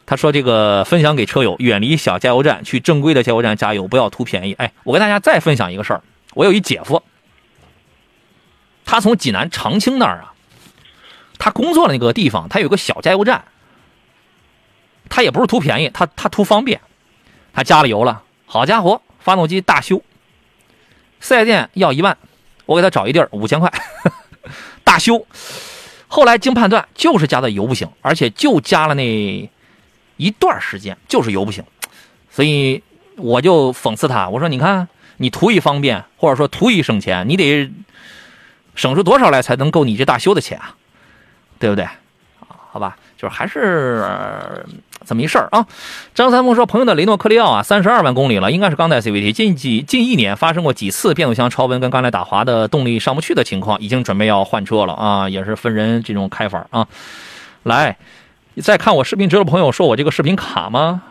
[0.07, 4.53] 他说这个分享给车友，远离小加油站，去正规的加油站加油，不要图便宜。
[4.53, 6.01] 哎，我跟大家再分享一个事儿，
[6.35, 7.03] 我有一姐夫，
[8.85, 10.31] 他从济南长青那儿啊。
[11.41, 13.45] 他工作的那个地方，他有个小加油站。
[15.09, 16.81] 他也不是图便宜，他他图方便。
[17.53, 20.01] 他加了油了，好家伙，发动机大修，
[21.19, 22.17] 四 S 店要一万，
[22.65, 23.73] 我给他找一地儿五千块，
[24.85, 25.27] 大修。
[26.07, 29.51] 后来经判断，就是加的油不行，而且就加了那
[30.17, 31.65] 一段时间，就是油不行。
[32.31, 32.81] 所以
[33.17, 37.69] 我就讽刺他，我说：“你看，你图一方便，或者说图一省钱，你得
[38.77, 40.77] 省出多少来才能够你这大修的钱啊？”
[41.61, 41.87] 对不对？
[42.73, 44.65] 好吧，就是还是
[45.05, 45.67] 这么一事儿啊。
[46.15, 56.87] 张三丰说，朋友的雷诺克利奥啊，三十二万公里了，应该是刚带 CVT，近几近一年发生过几次变速箱超温跟刚才打滑的动力上不去的情况，已经准备要换车了啊，也是分人这种开法啊。
[57.65, 57.97] 来，
[58.63, 61.03] 再看我视频直播朋友说我这个视频卡吗？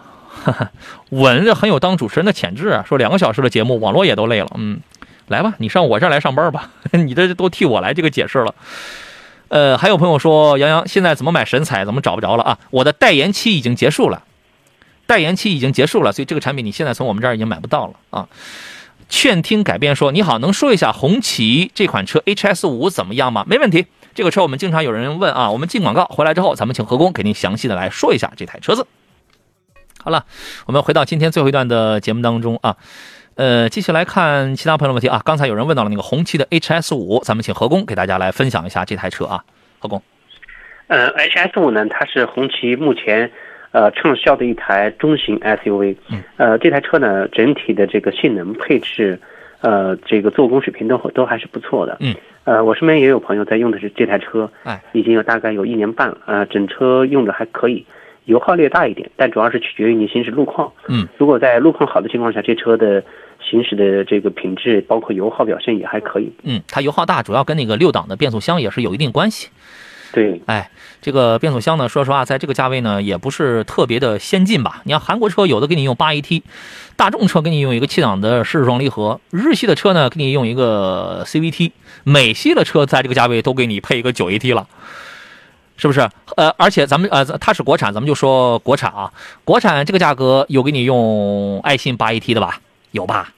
[1.10, 2.86] 稳，这很有当主持人的潜质啊。
[2.88, 4.80] 说两个小时的节目，网络也都累了，嗯，
[5.28, 8.56] 来吧，你上我这儿来上班吧， 你这都替我来这个解释了。
[9.50, 12.58] 呃，还有朋友说，杨洋现在怎么买神采，怎么找不着了啊？
[12.70, 14.24] 我的代言期已经结束了，
[15.06, 18.28] 代言期已经结束了，所以这个产品你现在从我们这儿已经买不到了啊。
[19.10, 23.44] 劝听改变说，你好，能说一下红旗这款车 HS 五怎么样吗？
[23.48, 28.86] 没问题，这个车我们经常有人问啊，我们进广告回来之后，咱们请何工给您详细的来说一下这台车子。
[30.04, 30.26] 好了，
[30.68, 32.78] 我们回到今天最后一段的节目当中啊。
[33.40, 35.22] 呃，继续来看其他朋友的问题啊。
[35.24, 39.42] 刚才有人问到了那个红旗的 HS 五，咱们请何工给大家来分享一下这台车啊。
[39.80, 40.02] 何工，
[40.88, 43.32] 呃，HS 五呢，它是红旗目前
[43.72, 45.96] 呃畅销的一台中型 SUV。
[46.10, 46.22] 嗯。
[46.36, 49.18] 呃，这台车呢，整体的这个性能配置，
[49.62, 51.96] 呃，这个做工水平都都还是不错的。
[52.02, 52.14] 嗯。
[52.44, 57.86] 呃，我身边也有朋友在用的是这台车，哎，已经有大概有一年半了，呃，整车用的还可以，
[58.26, 60.70] 油耗略大一点，但主要是取决于你行驶路况。
[60.90, 61.08] 嗯。
[61.18, 63.02] 如果在路况好的情况下，这车的
[63.42, 66.32] 行驶的这个品质，包括油耗表现也还可以。
[66.44, 69.50] 嗯，它油耗大，主要跟那个六档的变速箱也是有一定关系。
[70.12, 70.72] 对，哎，
[71.04, 74.82] 这个变速箱呢，说实话，在这个价位呢，也不是特别的先进吧。
[74.86, 76.42] 你看韩国车有的给你用八 AT，
[76.96, 81.72] 大众车给你用一个七档的湿式双离合，日系的车呢给你用一个 CVT，
[82.04, 84.68] 美系的车在这个价位都给你配一个九 AT 了，
[85.78, 86.10] 是不是？
[86.38, 89.14] 呃，而且咱们呃，它是国产，咱们就说国产啊，
[89.46, 92.60] 国产这个价格有给你用爱信八 AT 的吧？
[92.92, 93.34] 有吧？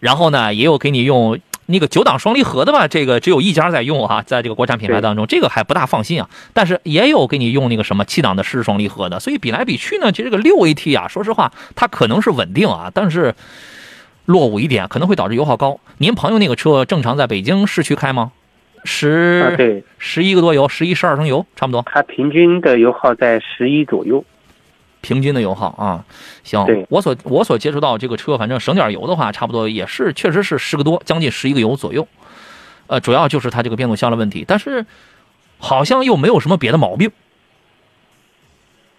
[0.00, 6.28] 然后呢，也有给你用那个九档双离合的吧，这个只有一家在用啊，在这个国产品牌当中，这个还不大放心啊。
[6.52, 13.34] 但是也有给你用那个什么七档的湿式双离合的，所以比来比去呢，其实这个六 AT 啊，说实话，它可能是稳定啊，但是
[14.24, 15.78] 落伍一点，可能会导致油耗高。
[15.98, 18.32] 您朋友那个车正常在北京市区开吗？
[18.84, 21.84] 十对十一个多油，十一十二升油，差不多。
[21.86, 24.24] 它平均的油耗在十一左右。
[25.00, 26.04] 平均的油耗啊，
[26.42, 32.06] 行，我所我所接触到这个车，反正省点油的话，差不多也是，确实是十个多，将近十一个油左右。
[32.86, 34.84] 呃，主要就是它这个变速箱的问题，但是
[35.58, 37.10] 好像又没有什么别的毛病。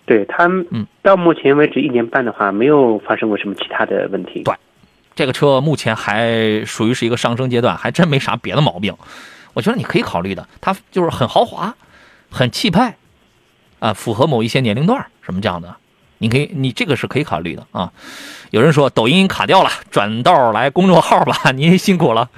[0.05, 4.43] 对它，嗯，到目前为止一年半的话，没有发生过什么其他的问题。
[4.43, 4.55] 对，
[5.13, 8.95] 这个车目前还属于是一个上升阶段，还真没啥别的毛病。
[9.53, 11.75] 我觉得你可以考虑的，它就是很豪华，
[12.29, 12.95] 很气派，
[13.79, 15.75] 啊，符合某一些年龄段什么这样的。
[16.21, 17.91] 你可以，你这个是可以考虑的啊。
[18.51, 22.29] 有人说抖音卡掉了，转道来公众号吧， 您辛苦了，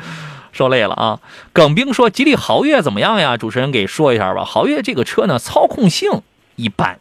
[0.54, 1.20] 受累了啊。
[1.52, 3.36] 耿兵说吉利豪越怎么样呀？
[3.36, 4.46] 主持人给说一下吧。
[4.46, 6.22] 豪越这个车呢，操控性
[6.56, 6.98] 一般，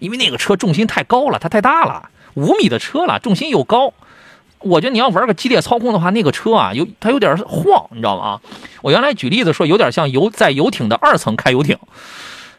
[0.00, 3.94] 因为那个车重心太高了，它太大了，五米的车了，重心又高。
[4.58, 8.22] 我觉得你要玩个激烈操控的话，那个车啊，有它有点晃，你知道吗？
[8.22, 8.40] 啊，
[8.82, 11.78] 我原来举例子说，有点像游在游艇的二层开游艇。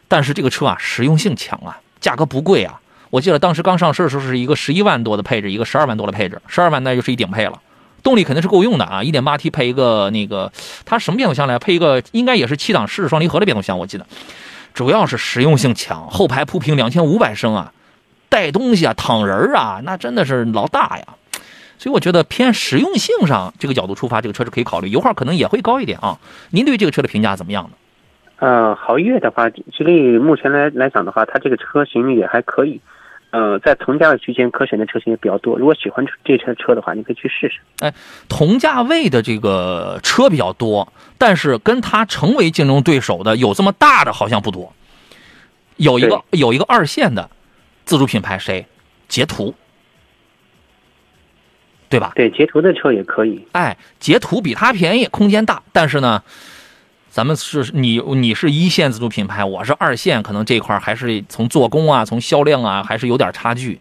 [0.08, 2.79] 但是这个车啊，实用性强啊，价格不贵啊。
[3.10, 7.60] 我记得当时刚上市的时候是一个十一万多的配置，一个十二万多的配置，十二万那就是一顶配了，
[8.04, 10.52] 动力肯定是够用的啊，一点八 T 配一个那个，
[10.84, 11.58] 它什么变速箱来？
[11.58, 14.06] 配一个应该也是七档湿式双离合的变速箱，我记得，
[14.72, 17.72] 主要是实用性强，后排铺平两千五百升啊，
[18.28, 21.04] 带东西啊，躺人啊，那真的是老大呀，
[21.78, 26.16] 所以我觉得偏实用性上这个角度出发，这个车是可以考虑，油耗可能也会高一点啊。
[26.50, 27.70] 您对这个车的评价怎么样呢？
[28.38, 32.80] 呃，豪越的话，吉利目前来来讲的话，它这个车型也还可以。
[33.30, 35.56] 呃，在同价位区间可选的车型也比较多。
[35.56, 37.60] 如果喜欢这车车的话，你可以去试试。
[37.78, 37.94] 哎，
[38.28, 44.72] 同价位的这个车比较多，但是跟它成为竞争对手的有这么大的好像不多。
[45.76, 47.30] 有一个有一个二线的
[47.84, 48.66] 自主品牌谁？
[49.08, 49.54] 捷途，
[51.88, 52.12] 对吧？
[52.16, 53.46] 对，捷途的车也可以。
[53.52, 56.22] 哎，捷途比它便宜，空间大，但是呢。
[57.10, 63.80] 咱们是你，你是一线自主品牌，我是二线，可能这块还是从做工啊，从销量啊，还是有点差距，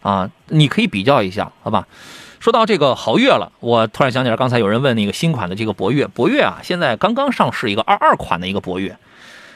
[0.00, 1.86] 啊，你可以比较一下，好吧？
[2.40, 8.96] 说到这个豪越了，我突然想起来，刚才有人问那个新款的这个博越，博越啊，现在刚刚上市一个二二款的一个博越，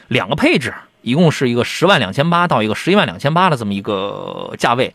[0.09, 4.93] 两个配置，一共是一个十万两千八到一个十一万两千八的这么一个价位，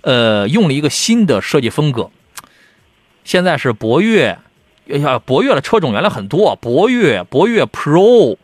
[0.00, 2.10] 呃，用了一个新的设计风格，
[3.22, 4.36] 现在是博越。
[4.90, 8.36] 哎呀，博越的车种原来很多，博越、博越 Pro、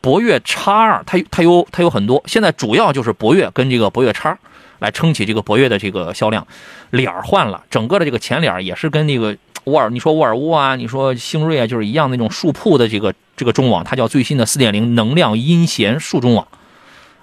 [0.00, 2.22] 博越叉二，它它有它有很多。
[2.26, 4.36] 现在主要就是博越跟这个博越叉
[4.80, 6.46] 来撑起这个博越的这个销量。
[6.90, 16.46] 脸换了，整个的这个前脸也是跟那个沃尔，你说沃尔沃啊，你说星瑞啊，就是一样那种竖铺的这个这个中网，它叫最新的4.0能量阴弦竖中网。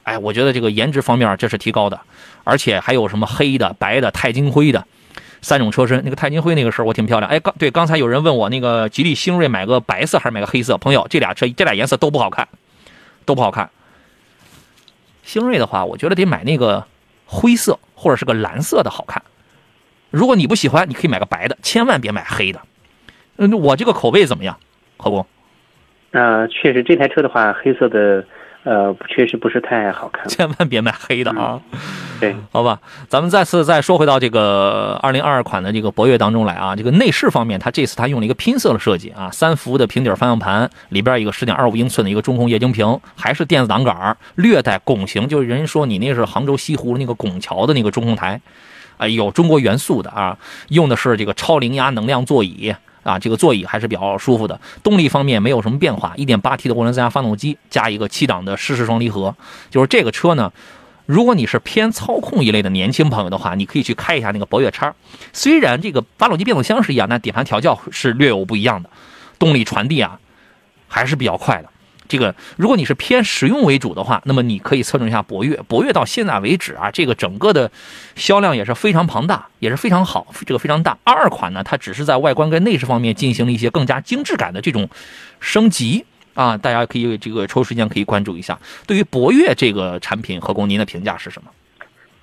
[0.04, 2.00] 哎，我觉得这个颜值方面这是提高的，
[2.44, 4.86] 而且还有什么黑的、白的、钛金灰的。
[5.44, 7.30] 三种车身，那个钛金灰那个事儿我挺漂亮。
[7.30, 10.78] 哎，刚对，刚才有人问我那个吉利星瑞买个白色还是买个黑色？
[10.78, 12.48] 朋友，这俩车这俩颜色都不好看，
[13.26, 13.70] 都不好看。
[15.22, 16.88] 星瑞的话，我觉得得买那个
[17.26, 19.22] 灰色或者是个蓝色的好看。
[20.10, 22.62] 如果你不喜欢，你可以买个白的，千万别买黑的。
[23.36, 24.58] 嗯，我这个口味怎么样，
[24.98, 25.26] 何工？
[26.12, 28.26] 呃，确实这台车的话，黑色的。
[28.64, 31.60] 呃，确实不是太好看，千万别买黑的啊！
[32.22, 36.74] 对，好吧，咱们再次再说回到这个二零二二款的这个博越当中来啊。
[36.74, 48.40] 这个内饰方面，它这次它用了一个拼色的设计啊，三幅的平底方向盘，里边一个十点二五英寸的一个中控液晶屏，还是电子挡杆，略带拱形，就是人说你那是杭州西湖那个拱桥的那个中控台，
[48.96, 50.38] 啊，有中国元素的啊，
[50.70, 52.74] 用的是这个超零压能量座椅。
[53.04, 54.60] 啊，这个座椅还是比较舒服的。
[54.82, 59.36] 动力方面没有什么变化，1.8T 的涡轮增压发动机加一个七档的湿式双离合。
[59.70, 60.52] 就是这个车呢，
[61.06, 64.94] 如果你是偏操控一类的年轻朋友的话，你可以去开一下那个博越叉。
[65.34, 68.90] 虽然这个发动机变速箱是一样，但底盘调教是略有不一样的，
[69.38, 70.20] 动力传递啊
[70.88, 71.70] 还是比较快的。
[72.14, 75.56] 这个，如果你是偏实用为主的话，那么你可以侧重一下博越。
[75.68, 77.72] 博越到现在为止啊，这个整个的
[78.16, 80.96] 销量也是非常庞大，也是非常好，这个非常大。
[81.04, 84.88] 二款呢，它只是在外观跟内饰方面进行了一些更加精致感的这种
[85.40, 86.06] 升级
[86.36, 88.60] 啊，大家可以这个抽时间可以关注一下。
[88.86, 91.50] 对于博越这个产品，何工您的评价是什么？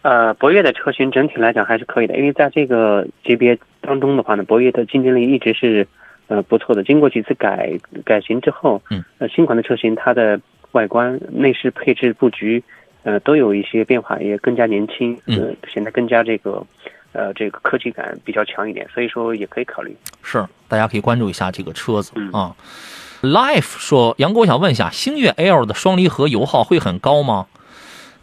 [0.02, 5.88] 呃，博越的车型整体来讲还是可以的，因为在这个级别当中的话呢，博越的竞争力一直是。
[6.30, 6.84] 呃，不错的。
[6.84, 12.62] 经过几次改改型之后，嗯，呃，新款的车型它的外观、内饰配置布局，
[13.02, 16.64] 呃，都有一些变化，也更加年轻，嗯，显得更加这个，
[17.10, 19.96] 呃，这个科技感比较强一点，所以说也可以考虑。
[20.22, 22.54] 是，大家可以关注一下这个车子啊。
[23.22, 27.48] Life 说，杨哥，我想问一下，星越 L 的双离合油耗会很高吗？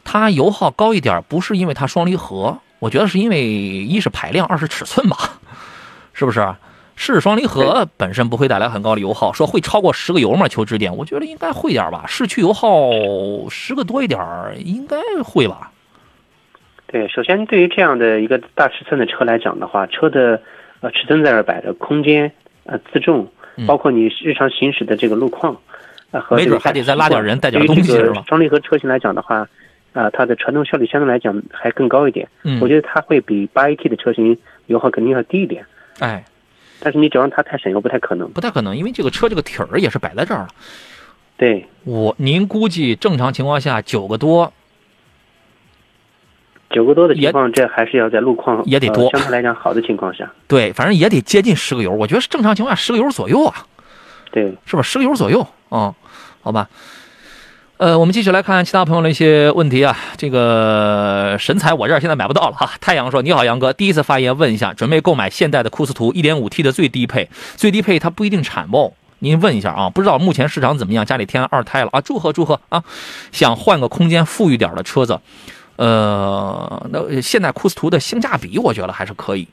[0.05, 5.17] 它油耗高一点，不是因为它双离合，我觉得是因为一是排量，二是尺寸吧，
[6.13, 6.39] 是不是？
[6.99, 10.47] 是双离合本身不会带来很高的油耗，说会超过十个油吗？
[10.47, 12.05] 求指点，我觉得应该会点吧。
[12.07, 12.91] 市区油耗
[13.49, 14.19] 十个多一点
[14.65, 15.71] 应该会吧。
[16.87, 20.41] 对，首先对于这样的一个大尺寸的车来讲的话，车的
[20.81, 22.31] 呃尺寸在这摆着，空间
[22.65, 23.27] 呃自重，
[23.67, 25.55] 包括你日常行驶的这个路况，
[26.09, 28.23] 啊和没准还得再拉点人带点东西是吧？
[28.27, 29.47] 双离合车型来讲的话，
[29.93, 32.27] 啊它的传动效率相对来讲还更高一点。
[32.41, 34.35] 嗯，我觉得它会比八 AT 的车型
[34.65, 35.63] 油耗肯定要低一点。
[35.99, 36.25] 哎。
[36.79, 40.49] 但是你指望它太省油不太可能，不太可能，因为这个车这个体儿也是摆在这儿了。
[41.37, 44.51] 对，我您估计正常情况下九个多，
[46.69, 51.91] 九个多的情况，这还是要在路况也得多，相对来讲好的情况下，对，反正也得接近十个油。
[51.91, 53.65] 我觉得是正常情况下十个油左右啊，
[54.31, 54.81] 对，是吧？
[54.81, 55.93] 十个油左右啊，
[56.41, 56.67] 好吧。
[57.77, 59.95] 呃，我们继续来看其他朋友的一些问题啊。
[60.17, 62.71] 这个神采我这儿现在买不到了哈。
[62.81, 68.95] 太阳说：“你好，杨哥，第一次发言问一下，准备购买现代的库斯图 1.5T 的最低配，最低配它不一定产不？
[69.19, 71.05] 您问一下啊，不知道目前市场怎么样？
[71.05, 72.83] 家里添二胎了啊，祝贺祝贺啊！
[73.31, 75.19] 想换个空间富裕点的车子，
[75.75, 79.47] 呃，那现在库斯图的性价比我觉得还是可以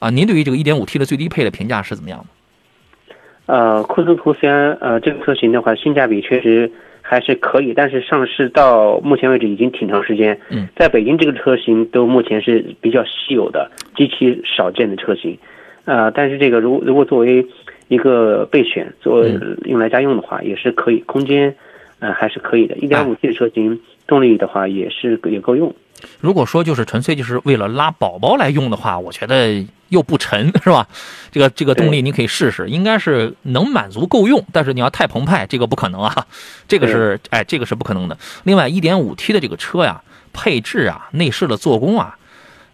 [0.00, 0.10] 啊。
[0.10, 3.14] 您对于这个 1.5T 的最低配的评价是怎么样的？
[3.54, 6.72] 呃，库斯图虽然呃这个车型的话性价比确实。
[7.10, 10.38] 还是可以，但是上市到目前为止已经挺长时间。
[10.50, 15.38] 嗯，在北京这个车型都目前是比较稀有的、极其少见的车型。
[15.86, 17.46] 呃，但是这个如如果作为
[17.88, 19.26] 一个备选，做
[19.64, 21.54] 用来家用的话，也是可以，空间
[21.98, 22.76] 呃还是可以的。
[22.76, 25.74] 一点五 T 的车型动力的话也是也够用。
[26.20, 30.86] 如果说就是纯粹就是为了拉宝宝来用的话，我觉得又不沉，是吧？
[31.30, 34.44] 这个这个动力你可以试试，应该是能满足够用。
[34.52, 36.26] 但是你要太澎湃，这个不可能啊，
[36.68, 38.18] 这个是哎，这个是不可能的。
[38.44, 42.16] 另外，一点五 T 的这个车呀，配置啊，内饰的做工啊，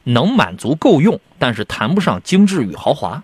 [0.04, 3.22] 能满足够用，但是谈不上精致与豪华。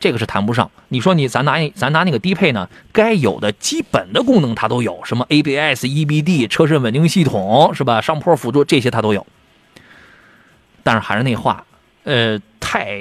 [0.00, 0.68] 这个是谈不上。
[0.88, 8.00] 你说你咱拿咱拿那个低配呢，该有的基本的功能它都有，什么 ABS、EBD、车身稳定系统是吧？
[8.00, 9.24] 上坡辅助这些它都有。
[10.82, 11.64] 但是还是那话，
[12.04, 12.98] 呃，太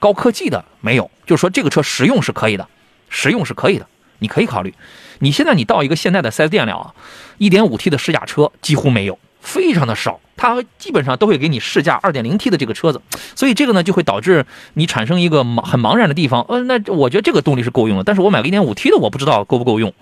[0.00, 1.08] 高科技的没有。
[1.24, 2.68] 就是说这个车实用是可以的，
[3.08, 3.86] 实用是可以的，
[4.18, 4.74] 你可以考虑。
[5.20, 6.92] 你现在你到一个现在的 4S 店了啊
[7.38, 10.18] ，1.5T 的试驾车几乎没有，非常的少。
[10.36, 13.00] 它基本上都会给你试驾 2.0T 的这个车子，
[13.36, 16.44] 所以这个呢就会导致你产生一个很茫然的地方。
[16.48, 19.94] 呃，那我觉得这个动力是够用的，但是我买个 1.5T 的，我不知道够不够用。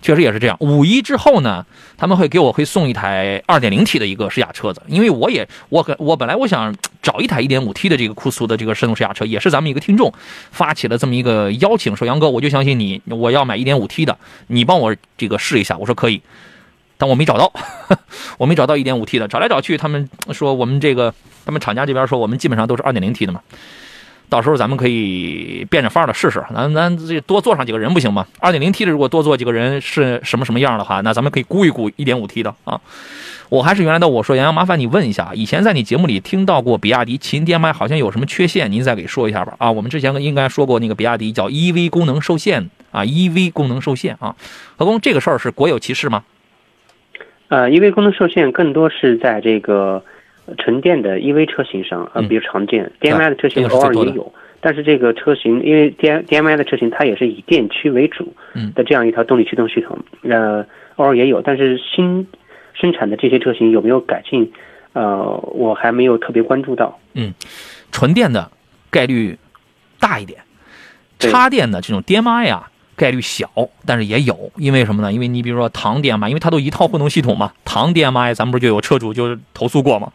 [0.00, 0.56] 确实也是这样。
[0.60, 1.66] 五一之后呢，
[1.98, 10.10] 他们会给我会送一台 2.0T 的一个试驾车子，因为我也我我本来我想找一台 1.5T 的这个酷速的这个手动试驾车，也是咱们一个听众
[10.50, 14.16] 发起了这么一个邀请，说杨哥，我就相信你，我要买 1.5T 的，
[14.46, 15.76] 你帮我这个试一下。
[15.76, 16.22] 我说可以。
[17.00, 17.50] 但我没找到，
[18.36, 21.12] 我没找到 1.5T 的，找来找去，他们说我们这个，
[21.46, 23.40] 他们厂家这边说我们基本上都是 2.0T 的嘛。
[24.28, 32.80] 到时候咱们可以变着法的试试，咱咱这多坐上几个人不行吗？2.0T 的如果多坐几个人是什么什么样的话，那咱们可以估一估 1.5T 的啊。
[33.48, 39.54] 我还是原来的我说杨洋，麻烦你问一下，以前在你节目里听到过比亚迪秦 DM-i 好像有什么缺陷，您再给说一下吧。
[39.58, 44.36] 啊，我们之前应该说过那个比亚迪叫 EV 功能受限啊，EV 功能受限啊。
[44.76, 46.22] 何工，这个事儿是国有其事吗？
[47.50, 50.02] 呃，EV 功能受限更多是在这个
[50.56, 52.90] 纯电的 EV 车型上，呃，比较常见。
[53.00, 58.32] DMI 的车型偶尔也有，但是这个车型因为 D DMI 的车型它也是以电驱为主
[58.74, 61.42] 的这样一套动力驱动系统，呃，偶尔也有。
[61.42, 62.26] 但是新
[62.72, 64.52] 生产的这些车型有没有改进？
[64.92, 66.98] 呃，我还没有特别关注到。
[67.14, 67.34] 嗯，
[67.90, 68.50] 纯电的
[68.90, 69.36] 概率
[69.98, 70.40] 大一点，
[71.18, 72.70] 插电的这种 DMI 啊。
[73.00, 73.48] 概率小，
[73.86, 75.10] 但是也有，因为什么呢？
[75.10, 80.12] 因为你比如说唐 DMI，因为它都一套混动系统嘛，唐 DMI 咱们不是就有车主就投诉过吗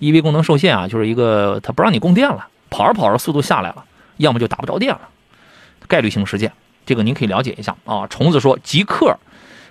[0.00, 3.84] ？EV 功能受限啊，就是一个它不让你供电了，跑着跑着速度下来了，
[4.16, 5.02] 要么就打不着电了，
[5.86, 6.52] 概率性事件，
[6.84, 8.08] 这个您可以了解一下啊。
[8.08, 9.16] 虫子说极客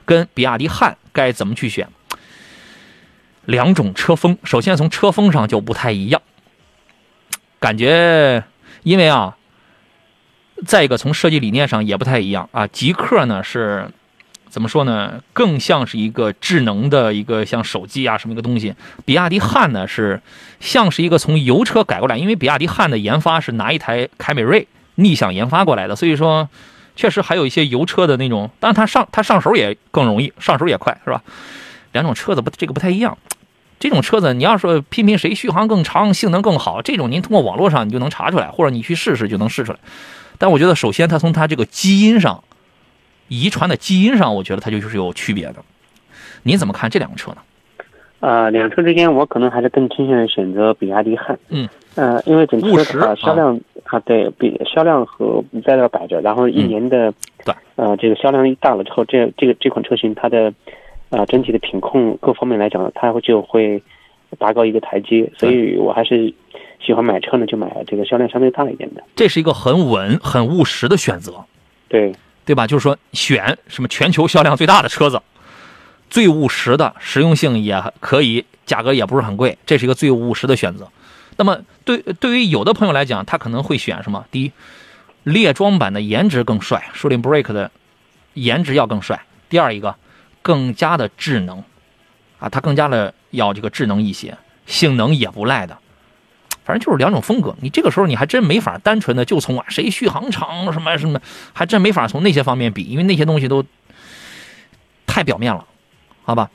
[0.06, 1.90] 跟比亚迪汉该怎么去选？
[3.44, 6.22] 两种车风，首先从车风上就不太一样，
[7.60, 8.46] 感觉
[8.84, 9.36] 因为啊。
[10.66, 12.68] 再一个，从设计理念上也不太一样啊。
[12.68, 13.90] 极客呢是，
[14.50, 15.22] 怎么说呢？
[15.34, 18.74] 更像是一个智能的一个像手机啊什么一个东西。
[19.06, 20.22] 比亚迪汉呢是
[20.60, 26.50] 像是一个从油车改过来，因为比亚迪汉的研发是拿一台凯美瑞逆向研发过来的，所以说
[26.96, 31.22] 确实还有一些油车的那种，但是它上它上手也更容易，上手也快，是吧？
[31.94, 33.18] 两种车子不这个不太一样。
[33.80, 39.80] 这种车子你要说拼拼谁续航更长、性能更好，这种您通过网络上你就能查出来，或者你去试试就能试出来。
[40.40, 42.44] 但我觉得，首先它从它这个基因上，
[43.28, 45.56] 遗传的基因上，我觉得它就是有区别的。
[46.44, 47.38] 您怎么看这两个车呢？
[48.22, 51.38] 啊，两车之间，我可能还是更倾向于选择比亚迪汉。
[51.50, 51.68] 嗯。
[51.96, 57.14] 呃，因为整车的话，销量啊，对比销量和在那摆着，然后一年的
[57.44, 60.54] 对呃这个销量一大了之后，这这个这款车型它的
[61.10, 63.84] 呃整体的品控各方面来讲，它就会
[64.38, 66.34] 拔高一个台阶，所以我还是。
[66.80, 69.04] 喜欢买车呢，就买这个销量相对大一点的。
[69.16, 71.46] 这是一个很稳、很务实的选择，
[71.88, 72.14] 对
[72.46, 72.66] 对吧？
[72.66, 75.22] 就是说，选什么全球销量最大的车子，
[76.10, 80.88] 最务实的，实用性也可以，价格也不是很贵，这是一个最务实的选择。
[81.38, 84.26] 那么，对对于有的朋友来讲，他可能会选什么？
[84.32, 84.52] 第一，
[85.24, 87.70] 猎装版的颜值更帅，树林 break 的
[88.34, 89.22] 颜值要更帅。
[89.48, 89.96] 第二一个，
[90.42, 91.64] 更加的智能，
[92.40, 95.78] 啊，它更加的要这个智能一些，性能也不赖的。
[96.70, 101.20] 反正就是两种风格，你这个时候你还真没法单纯的就从啊谁续航长什么什么，
[101.52, 103.66] 还真没法从那些方面比，因为那些东西都
[105.08, 105.66] 太表面了，
[106.22, 106.52] 好吧？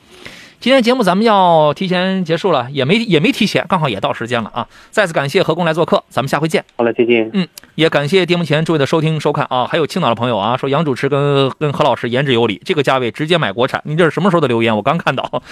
[0.61, 4.65] 今天节目咱们要提前结束了，也没也没提前，刚好也到时间了啊！
[4.89, 6.63] 再次感谢何工来做客，咱们下回见。
[6.77, 7.29] 好了，再见。
[7.33, 7.45] 嗯，
[7.75, 9.67] 也感谢电幕前诸位的收听收看啊！
[9.67, 14.73] 还有青岛的朋友啊，说杨主持跟跟何老师言之有理，这个价位直接买国产，你这是什么时候的留言？
[14.77, 15.43] 我刚看到。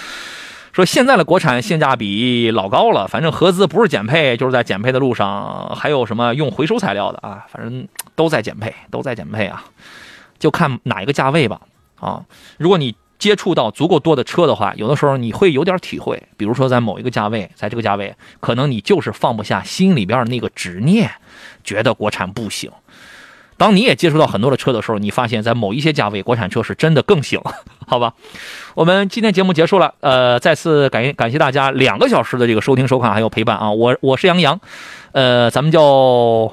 [0.74, 9.62] 说现在的国产性价比老高了，反正合资不是减配就是在减配的路上，还有什么用回收材料的啊，反正都在减配，都在减配啊，
[10.40, 11.60] 就看哪一个价位吧。
[12.00, 12.24] 啊。
[12.58, 16.20] 如果你接触到足够多的车的话，有的时候你会有点体会。
[16.36, 21.08] 比如说在某一个价位，在这个价位，可能你就是放不下心里边那个执念，
[21.62, 22.68] 觉得国产不行。
[23.56, 27.40] 当你也接触到很多的车的时候，你发现在某一些价位，国产车是真的更行，
[27.86, 28.14] 好吧？
[28.74, 33.70] 我们今天节目结束了，呃，再次感感谢大家两个小时的这个收听收看还有陪伴啊！
[33.70, 34.60] 我我是杨洋，
[35.12, 36.52] 呃，咱们就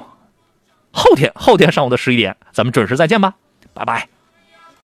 [0.92, 3.34] 后天后天上午的十一点，咱们准时再见吧，
[3.74, 4.08] 拜拜。